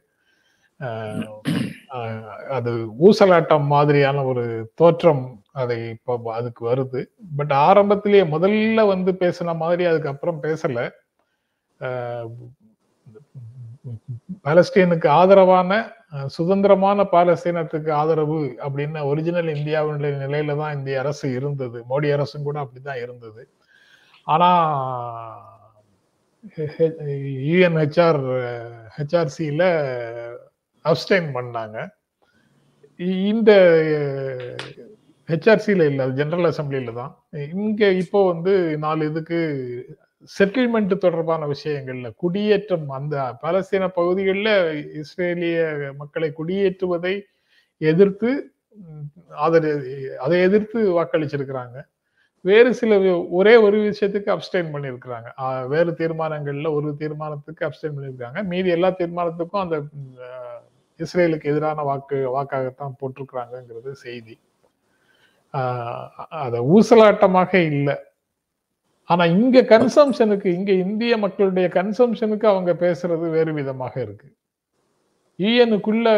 அது 2.57 2.71
ஊசலாட்டம் 3.07 3.65
மாதிரியான 3.73 4.23
ஒரு 4.31 4.43
தோற்றம் 4.79 5.23
அதை 5.61 5.77
இப்போ 5.89 6.13
அதுக்கு 6.39 6.61
வருது. 6.69 7.01
பட் 7.37 7.53
ஆரம்பத்திலேயே 7.67 8.23
முதல்ல 8.35 8.87
வந்து 8.93 9.11
பேசின 9.21 9.55
மாதிரி 9.63 9.83
அதுக்கப்புறம் 9.91 10.41
பேசல. 10.43 10.79
பாலஸ்தீனுக்கு 14.45 15.07
ஆதரவான 15.19 15.71
சுதந்திரமான 16.35 16.99
பாலஸ்தீனத்துக்கு 17.13 17.91
ஆதரவு 18.01 18.39
அப்படின்னு 18.65 18.99
ஒரிஜினல் 19.09 19.49
இந்தியாவுடைய 19.55 20.11
நிலையில 20.23 20.55
தான் 20.61 20.75
இந்திய 20.77 20.99
அரசு 21.03 21.27
இருந்தது. 21.39 21.77
மோடி 21.89 22.09
அரசும் 22.15 22.47
கூட 22.47 22.57
அப்படிதான் 22.63 23.01
இருந்தது. 23.05 23.43
ஆனா 24.27 24.49
யூஎன்ஹெச்ஆர் 27.49 28.21
ஹெச்ஆர்சியில 28.97 29.63
அப்டைன் 30.85 31.29
பண்ணாங்க. 31.33 31.77
இ- 32.99 33.19
இந்த 33.27 33.51
ஹெச்ஆர்சியில் 35.29 35.83
இல்லை 35.83 36.05
அது 36.05 36.13
ஜெனரல் 36.13 36.51
அசம்பிளியில 36.51 36.93
தான். 36.93 37.13
இங்கே 37.55 37.97
இப்போ 37.97 38.27
வந்து 38.27 38.53
நாலு 38.77 39.05
இதுக்கு 39.05 39.39
செட்டில்மெண்ட் 40.29 40.97
தொடர்பான 40.97 41.47
விஷயங்கள்ல 41.47 42.09
குடியேற்றம் 42.17 42.89
அந்த 42.91 43.15
பாலஸ்தீன 43.43 43.87
பகுதிகளில் 43.91 44.53
இஸ்ரேலிய 45.01 45.57
மக்களை 45.97 46.33
குடியேற்றுவதை 46.37 47.15
எதிர்த்து 47.81 48.29
ம், 48.77 49.05
அதை 50.19 50.39
எதிர்த்து 50.41 50.79
வாக்களிச்சிருக்கிறாங்க. 50.97 51.77
வேறு 52.45 52.73
சில 52.73 52.93
ஒரே 53.31 53.55
ஒரு 53.57 53.77
விஷயத்துக்கு 53.85 54.29
அப்டைன் 54.35 54.73
பண்ணியிருக்கிறாங்க. 54.73 55.29
வேறு 55.67 55.91
தீர்மானங்கள்ல 56.01 56.71
ஒரு 56.73 56.89
தீர்மானத்துக்கு 56.97 57.65
அப்டைன் 57.67 57.95
பண்ணியிருக்காங்க 57.95 58.41
மீதி 58.47 58.69
எல்லா 58.69 58.89
தீர்மானத்துக்கும் 58.99 59.63
அந்த 59.65 59.77
இஸ்ரேலுக்கு 60.99 61.49
எதிரான 61.51 61.83
வாக்கு 61.89 62.17
வாக்காகத்தான் 62.35 62.97
போட்டிருக்கிறாங்கங்கிறது 62.99 63.91
செய்தி. 64.05 64.35
அதை 66.45 66.59
ஊசலாட்டமாக 66.75 67.51
இல்லை. 67.71 67.95
ஆனா 69.09 69.23
இங்க 69.25 69.57
கன்சம்ஷனுக்கு 69.73 70.49
இங்க 70.57 70.71
இந்திய 70.85 71.17
மக்களுடைய 71.17 71.67
கன்சம்ஷனுக்கு 71.75 72.45
அவங்க 72.53 72.71
பேசுறது 72.85 73.25
வேறு 73.35 73.51
விதமாக 73.59 73.93
இருக்கு. 74.01 74.27
E 75.39 75.47
யூஎனுக்குள்ள 75.47 76.09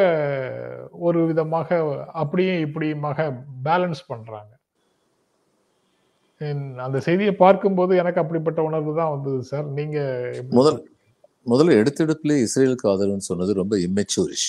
ஒரு 1.08 1.20
விதமாக 1.30 1.78
அப்படியும் 2.22 2.60
இப்படியுமாக 2.66 3.20
பேலன்ஸ் 3.68 4.02
பண்றாங்க. 4.08 4.52
என் 6.42 6.66
அந்த 6.86 6.98
செய்தியை 7.00 7.34
பார்க்கும்போது 7.36 7.94
எனக்கு 8.02 8.22
அப்படிப்பட்ட 8.24 8.60
உணர்வு 8.70 8.92
தான் 9.00 9.14
வந்தது 9.16 9.40
சார். 9.52 9.68
நீங்க 9.80 9.98
முதல் 10.60 10.80
முதல்ல 11.52 11.78
எடுத்தெடுப்புலேயே 11.82 12.44
இஸ்ரேலுக்கு 12.46 12.90
ஆதரவுன்னு 12.92 13.30
சொன்னது 13.32 13.52
ரொம்ப 13.62 13.76
இம்மெச்சூரிஷ் 13.88 14.48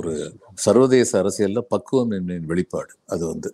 ஒரு 0.00 0.12
சர்வதேச 0.64 1.10
அரசியல்ல 1.22 1.60
பக்குவம் 1.74 2.12
என்னும் 2.18 2.48
வெளிப்பாடு 2.52 2.92
அது 3.14 3.24
வந்து. 3.32 3.50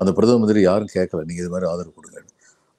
அந்த 0.00 0.10
பிரதம 0.18 0.40
மந்திரி 0.42 0.60
யாரும் 0.64 0.92
கேட்கல 0.96 1.24
நீங்க 1.28 1.40
இது 1.44 1.52
மாதிரி 1.54 1.68
ஆதரவு 1.72 1.94
கொடுங்க 1.98 2.20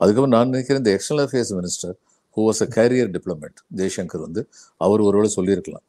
அதுக்கப்புறம் 0.02 0.34
நான் 0.36 0.52
நினைக்கிறேன் 0.52 0.82
இந்த 0.84 0.92
external 0.98 1.26
affairs 1.28 1.54
minister 1.60 1.96
who 2.38 2.42
was 2.48 2.62
a 2.66 2.68
career 2.78 3.12
diplomat 3.16 3.60
Jaishankar 3.80 4.24
வந்து 4.28 4.42
அவர் 4.82 5.02
ஒருவேளை 5.08 5.30
சொல்லியிருக்கலாம். 5.38 5.86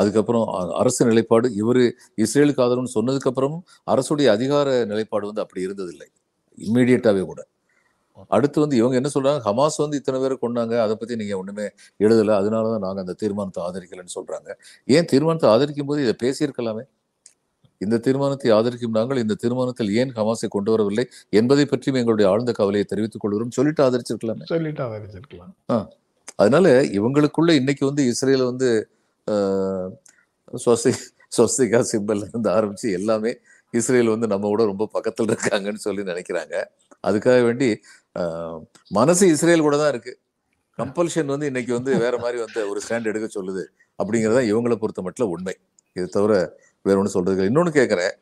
அதுக்கப்புறம் 0.00 0.44
அரசு 0.82 1.02
நிலைப்பாடு 1.10 1.48
இவர் 1.62 1.82
இஸ்ரேலுக்கு 2.24 2.64
ஆதரவுன்னு 2.66 2.96
சொன்னதுக்கு 2.98 3.30
அப்புறமும் 3.32 3.64
அரசுடைய 3.94 4.28
அதிகார 4.36 4.68
நிலைப்பாடு 4.92 5.26
வந்து 5.30 5.44
அப்படி 5.44 5.66
இருந்ததில்லை. 5.66 6.08
இம்மீடியட்டாவே 6.58 7.22
கூட. 7.30 7.40
அடுத்து 8.30 8.58
வந்து 8.60 8.76
இவங்க 8.76 8.96
என்ன 8.96 9.10
சொல்றாங்க? 9.14 9.40
ஹமாஸ் 9.46 9.78
வந்து 9.82 9.96
இத்தனை 9.96 10.18
பேரை 10.20 10.36
கொண்டாங்க 10.40 10.74
அதை 10.80 10.94
பத்தி 10.96 11.16
நீங்க 11.16 11.34
ஒண்ணுமே 11.38 11.66
எழுதல. 12.00 12.36
அதனாலதான் 12.40 12.84
நாங்க 12.84 13.00
அந்த 13.04 13.16
தீர்மானத்தை 13.22 13.62
ஆதரிக்கலைன்னு 13.66 14.14
சொல்றாங்க. 14.16 14.48
ஏன் 14.88 15.08
தீர்மானத்தை 15.12 15.48
ஆதரிக்கும் 15.50 15.90
போது 15.90 16.02
இதை 16.02 16.14
பேசியிருக்கலாமே? 16.22 16.84
இந்த 17.80 17.96
தீர்மானத்தை 18.04 18.50
ஆதரிக்கும் 18.52 18.96
நாங்கள் 18.96 19.22
இந்த 19.22 19.34
தீர்மானத்தில் 19.40 19.90
ஏன் 19.96 20.12
ஹமாஸை 20.16 20.48
கொண்டு 20.48 20.70
வரவில்லை 20.72 21.04
என்பதை 21.32 21.64
பற்றியும் 21.66 21.98
எங்களுடைய 22.00 22.26
ஆழ்ந்த 22.30 22.52
கவலையை 22.52 22.86
தெரிவித்துக் 22.86 23.24
கொள்கிறோம். 23.24 23.50
சொல்லிட்டு 23.50 23.82
ஆதரிச்சிருக்கலாமே? 23.86 24.46
சொல்லிட்டு 24.46 24.82
ஆதரிச்சிருக்கலாம். 24.86 25.52
அதனால 26.38 26.68
இவங்களுக்குள்ள 26.98 27.50
இன்னைக்கு 27.54 27.84
வந்து 27.84 28.04
இஸ்ரேல் 28.06 28.44
வந்து 28.44 28.68
ஆஹ், 29.26 29.90
ஸ்வஸ்தி 30.64 30.90
ஸ்வஸ்திகா 31.36 31.80
சிம்பல் 31.90 32.24
இருந்து 32.24 32.50
ஆரம்பிச்சு 32.50 32.88
எல்லாமே 32.92 33.30
இஸ்ரேல் 33.74 34.12
வந்து 34.12 34.26
நம்ம 34.26 34.48
கூட 34.48 34.64
ரொம்ப 34.64 34.84
பக்கத்துல 34.94 35.32
இருக்காங்கன்னு 35.32 35.82
சொல்லி 35.84 36.02
நினைக்கிறாங்க. 36.04 36.54
அதுக்காக 37.04 37.38
வேண்டி 37.42 37.68
மனசு 38.98 39.24
இஸ்ரேல் 39.34 39.66
கூட 39.66 39.76
தான் 39.82 39.92
இருக்கு. 39.94 40.12
கம்பல்ஷன் 40.78 41.32
வந்து 41.34 41.46
இன்னைக்கு 41.50 41.72
வந்து 41.78 41.92
வேற 42.04 42.14
மாதிரி 42.24 42.38
வந்து 42.44 42.60
ஒரு 42.70 42.80
ஸ்டாண்ட் 42.84 43.10
எடுக்க 43.12 43.26
சொல்லுது 43.38 43.62
அப்படிங்கறத 43.98 44.40
இவங்களை 44.50 44.76
பொறுத்த 44.82 45.02
மட்டும் 45.06 45.30
உண்மை. 45.34 45.54
இது 45.96 46.06
தவிர 46.16 46.32
வேற 46.86 46.96
ஒன்றும் 47.00 47.16
சொல்றது 47.16 47.46
இல்லை. 47.48 47.72
கேட்குறேன் 47.78 48.14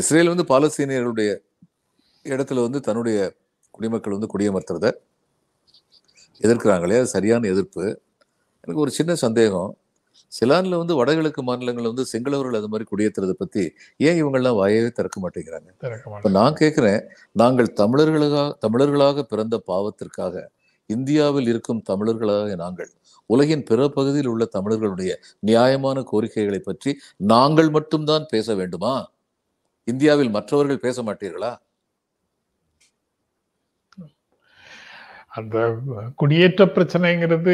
இஸ்ரேல் 0.00 0.32
வந்து 0.32 0.44
பாலஸ்தீனியர்களுடைய 0.52 1.30
இடத்துல 2.24 2.62
வந்து 2.66 2.80
தன்னுடைய 2.86 3.18
குடிமக்கள் 3.76 4.16
வந்து 4.16 4.30
குடியமர்த்துறத 4.32 4.86
எதிர்க்கிறாங்களே 6.44 6.98
சரியான 7.14 7.48
எதிர்ப்பு. 7.52 7.84
எனக்கு 8.62 8.82
ஒரு 8.84 8.92
சின்ன 8.98 9.12
சந்தேகம். 9.24 9.70
சிலான்ல 10.32 10.78
வந்து 10.80 10.94
வடகிழக்கு 10.98 11.42
மாநிலங்கள் 11.42 11.88
வந்து 11.88 12.04
சிங்களவர்கள் 12.12 12.58
அது 12.60 12.68
மாதிரி 12.68 12.86
குடியேற்றுறதை 12.90 13.36
பத்தி 13.38 13.64
ஏன் 14.00 14.18
இவங்கெல்லாம் 14.20 14.58
வாயவே 14.60 14.90
திறக்க 14.92 15.16
மாட்டேங்கிறாங்க? 15.24 15.68
இப்ப 16.18 16.30
நான் 16.38 16.58
கேட்கிறேன் 16.60 17.00
நாங்கள் 17.36 17.70
தமிழர்களாக 17.80 18.36
தமிழர்களாக 18.64 19.24
பிறந்த 19.32 19.56
பாவத்திற்காக 19.68 20.34
இந்தியாவில் 20.90 21.48
இருக்கும் 21.48 21.82
தமிழர்களாக 21.90 22.56
நாங்கள் 22.56 22.90
உலகின் 23.30 23.64
பிற 23.64 23.80
பகுதியில் 23.88 24.28
உள்ள 24.28 24.44
தமிழர்களுடைய 24.56 25.12
நியாயமான 25.42 25.98
கோரிக்கைகளை 26.10 26.60
பற்றி 26.62 26.90
நாங்கள் 27.32 27.70
மட்டும்தான் 27.70 28.26
பேச 28.32 28.54
வேண்டுமா? 28.54 28.94
இந்தியாவில் 29.88 30.32
மற்றவர்கள் 30.36 30.84
பேச 30.86 30.98
மாட்டீர்களா? 31.02 31.52
அந்த 35.32 35.56
குடியேற்ற 36.16 36.62
பிரச்சனைங்கிறது 36.74 37.52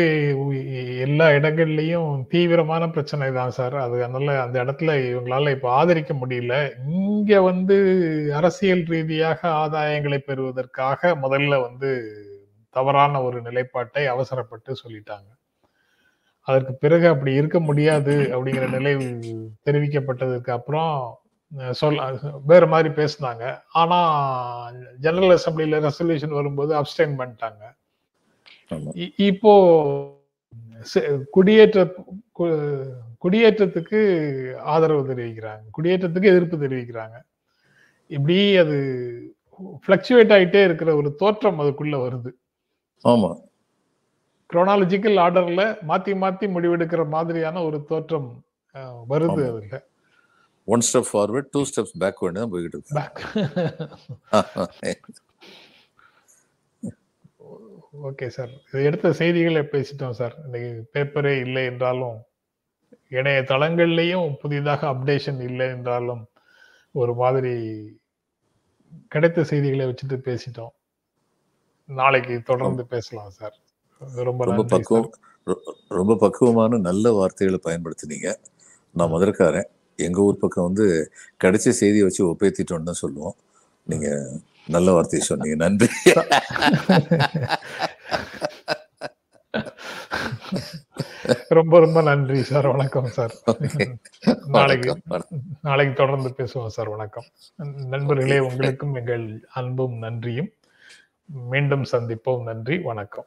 எல்லா 1.06 1.26
இடங்கள்லையும் 1.30 2.08
தீவிரமான 2.28 2.84
பிரச்சனை 2.90 3.26
தான் 3.32 3.54
சார். 3.58 3.76
அது 3.76 3.96
அதனால 4.04 4.34
அந்த 4.44 4.56
இடத்துல 4.64 4.94
இவங்களால 5.10 5.52
இப்ப 5.56 5.70
ஆதரிக்க 5.72 6.14
முடியல. 6.14 6.54
இங்க 6.96 7.40
வந்து 7.42 7.76
அரசியல் 8.34 8.84
ரீதியாக 8.86 9.40
ஆதாயங்களை 9.62 10.20
பெறுவதற்காக 10.30 11.14
முதல்ல 11.24 11.60
வந்து 11.66 11.90
தவறான 12.76 13.22
ஒரு 13.22 13.38
நிலைப்பாட்டை 13.42 14.04
அவசரப்பட்டு 14.14 14.72
சொல்லிட்டாங்க. 14.84 15.28
அதற்கு 16.48 16.74
பிறகு 16.76 17.06
அப்படி 17.08 17.32
இருக்க 17.34 17.58
முடியாது 17.60 18.14
அப்படிங்கிற 18.34 18.66
நிலை 18.76 18.92
தெரிவிக்கப்பட்டதுக்கு 19.66 20.50
அப்புறம் 20.50 20.94
சொல் 21.70 22.20
வேற 22.46 22.66
மாதிரி 22.66 22.88
பேசுனாங்க. 22.94 23.44
ஆனா 23.72 23.98
ஜெனரல் 24.98 25.38
அசம்பிளில 25.38 25.88
ரெசல்யூஷன் 25.88 26.36
வரும்போது 26.40 26.72
அப்டைன் 26.80 27.16
பண்ணிட்டாங்க. 27.20 27.64
இப்போ 29.16 29.52
குடியேற்ற 31.30 31.94
குடியேற்றத்துக்கு 33.24 34.00
ஆதரவு 34.56 35.14
தெரிவிக்கிறாங்க. 35.14 35.64
குடியேற்றத்துக்கு 35.78 36.30
எதிர்ப்பு 36.32 36.56
தெரிவிக்கிறாங்க. 36.56 37.16
இப்படி 38.06 38.56
அது 38.56 38.76
ஃபிளக்சுவேட் 39.86 40.32
ஆயிட்டே 40.36 40.64
இருக்கிற 40.64 40.96
ஒரு 40.96 41.14
தோற்றம் 41.14 41.60
அதுக்குள்ள 41.60 41.96
வருது. 42.06 42.30
ஆமா. 43.04 43.30
குரோனாலஜிக்கல் 44.52 45.18
ஆர்டர்ல 45.24 45.62
மாத்தி 45.88 46.12
மாத்தி 46.22 46.46
முடிவெடுக்கிற 46.54 47.08
மாதிரியான 47.08 47.62
ஒரு 47.62 47.84
தோற்றம் 47.84 48.30
வருது. 49.10 49.30
அதுல. 49.30 49.87
One 50.68 50.84
step 50.88 51.10
forward 51.10 51.50
two 51.54 51.60
steps 51.70 51.96
backward 52.02 52.38
தான் 52.38 52.52
போய்கிட்டு 52.52 52.76
இருக்கு 52.76 52.96
பேக் 52.98 53.20
ஓகே 58.08 58.26
சார் 58.36 58.50
இது 58.64 58.80
எடுத்த 58.88 59.12
செய்திகளை 59.20 59.62
பேசிட்டோம் 59.72 60.16
சார் 60.18 60.34
இன்னைக்கு 60.44 60.72
பேப்பரே 60.94 61.32
இல்லை 61.44 61.62
என்றாலும் 61.70 62.18
இணைய 63.12 63.38
தளங்கள்லயும் 63.50 64.28
புதிதாக 64.42 64.82
அப்டேஷன் 64.94 65.40
இல்லை 65.48 65.66
என்றாலும் 65.76 66.22
ஒரு 66.94 67.12
மாதிரி 67.14 67.54
கிடைத்த 69.12 69.44
செய்திகளை 69.50 69.84
வச்சுட்டு 69.88 70.16
பேசிட்டோம். 70.28 70.72
நாளைக்கு 71.88 72.34
தொடர்ந்து 72.50 72.84
பேசலாம் 72.86 73.32
சார் 73.38 73.56
ரொம்ப 74.28 74.44
ரொம்ப 74.50 74.64
பக்குவம் 74.72 75.10
ரொம்ப 75.90 76.16
பக்குவமான 76.24 76.78
நல்ல 76.88 77.12
வார்த்தைகளை 77.18 77.58
பயன்படுத்தினீங்க. 77.66 78.28
நான் 78.94 79.12
மதுரக்காரன் 79.14 79.68
எங்க 79.98 80.20
ஊர் 80.20 80.36
பக்கம் 80.36 80.64
வந்து 80.64 81.12
கிடைச்ச 81.44 81.68
செய்தியை 81.80 82.02
வச்சு 82.02 82.26
ஒப்பேத்திட்டோம்னு 82.26 82.82
தான் 82.82 83.02
சொல்லுவோம். 83.04 83.34
நீங்க 83.82 84.26
நல்ல 84.66 84.92
வார்த்தையை 84.92 85.28
சொன்னீங்க. 85.28 85.56
நன்றி. 85.56 85.88
ரொம்ப 91.48 91.78
ரொம்ப 91.78 92.02
நன்றி 92.02 92.42
சார். 92.42 92.66
வணக்கம் 92.66 93.06
சார். 93.06 93.34
நாளைக்கு. 94.46 95.00
நாளைக்கு 95.62 95.94
தொடர்ந்து 95.94 96.34
பேசுவோம் 96.36 96.66
சார். 96.66 96.88
வணக்கம். 96.88 97.24
நண்பர்களே 97.88 98.38
உங்களுக்கும் 98.38 98.94
எங்கள் 98.94 99.46
அன்பும் 99.52 99.98
நன்றியும். 99.98 100.50
மீண்டும் 101.24 101.84
சந்திப்போம். 101.92 102.42
நன்றி 102.42 102.78
வணக்கம். 102.78 103.26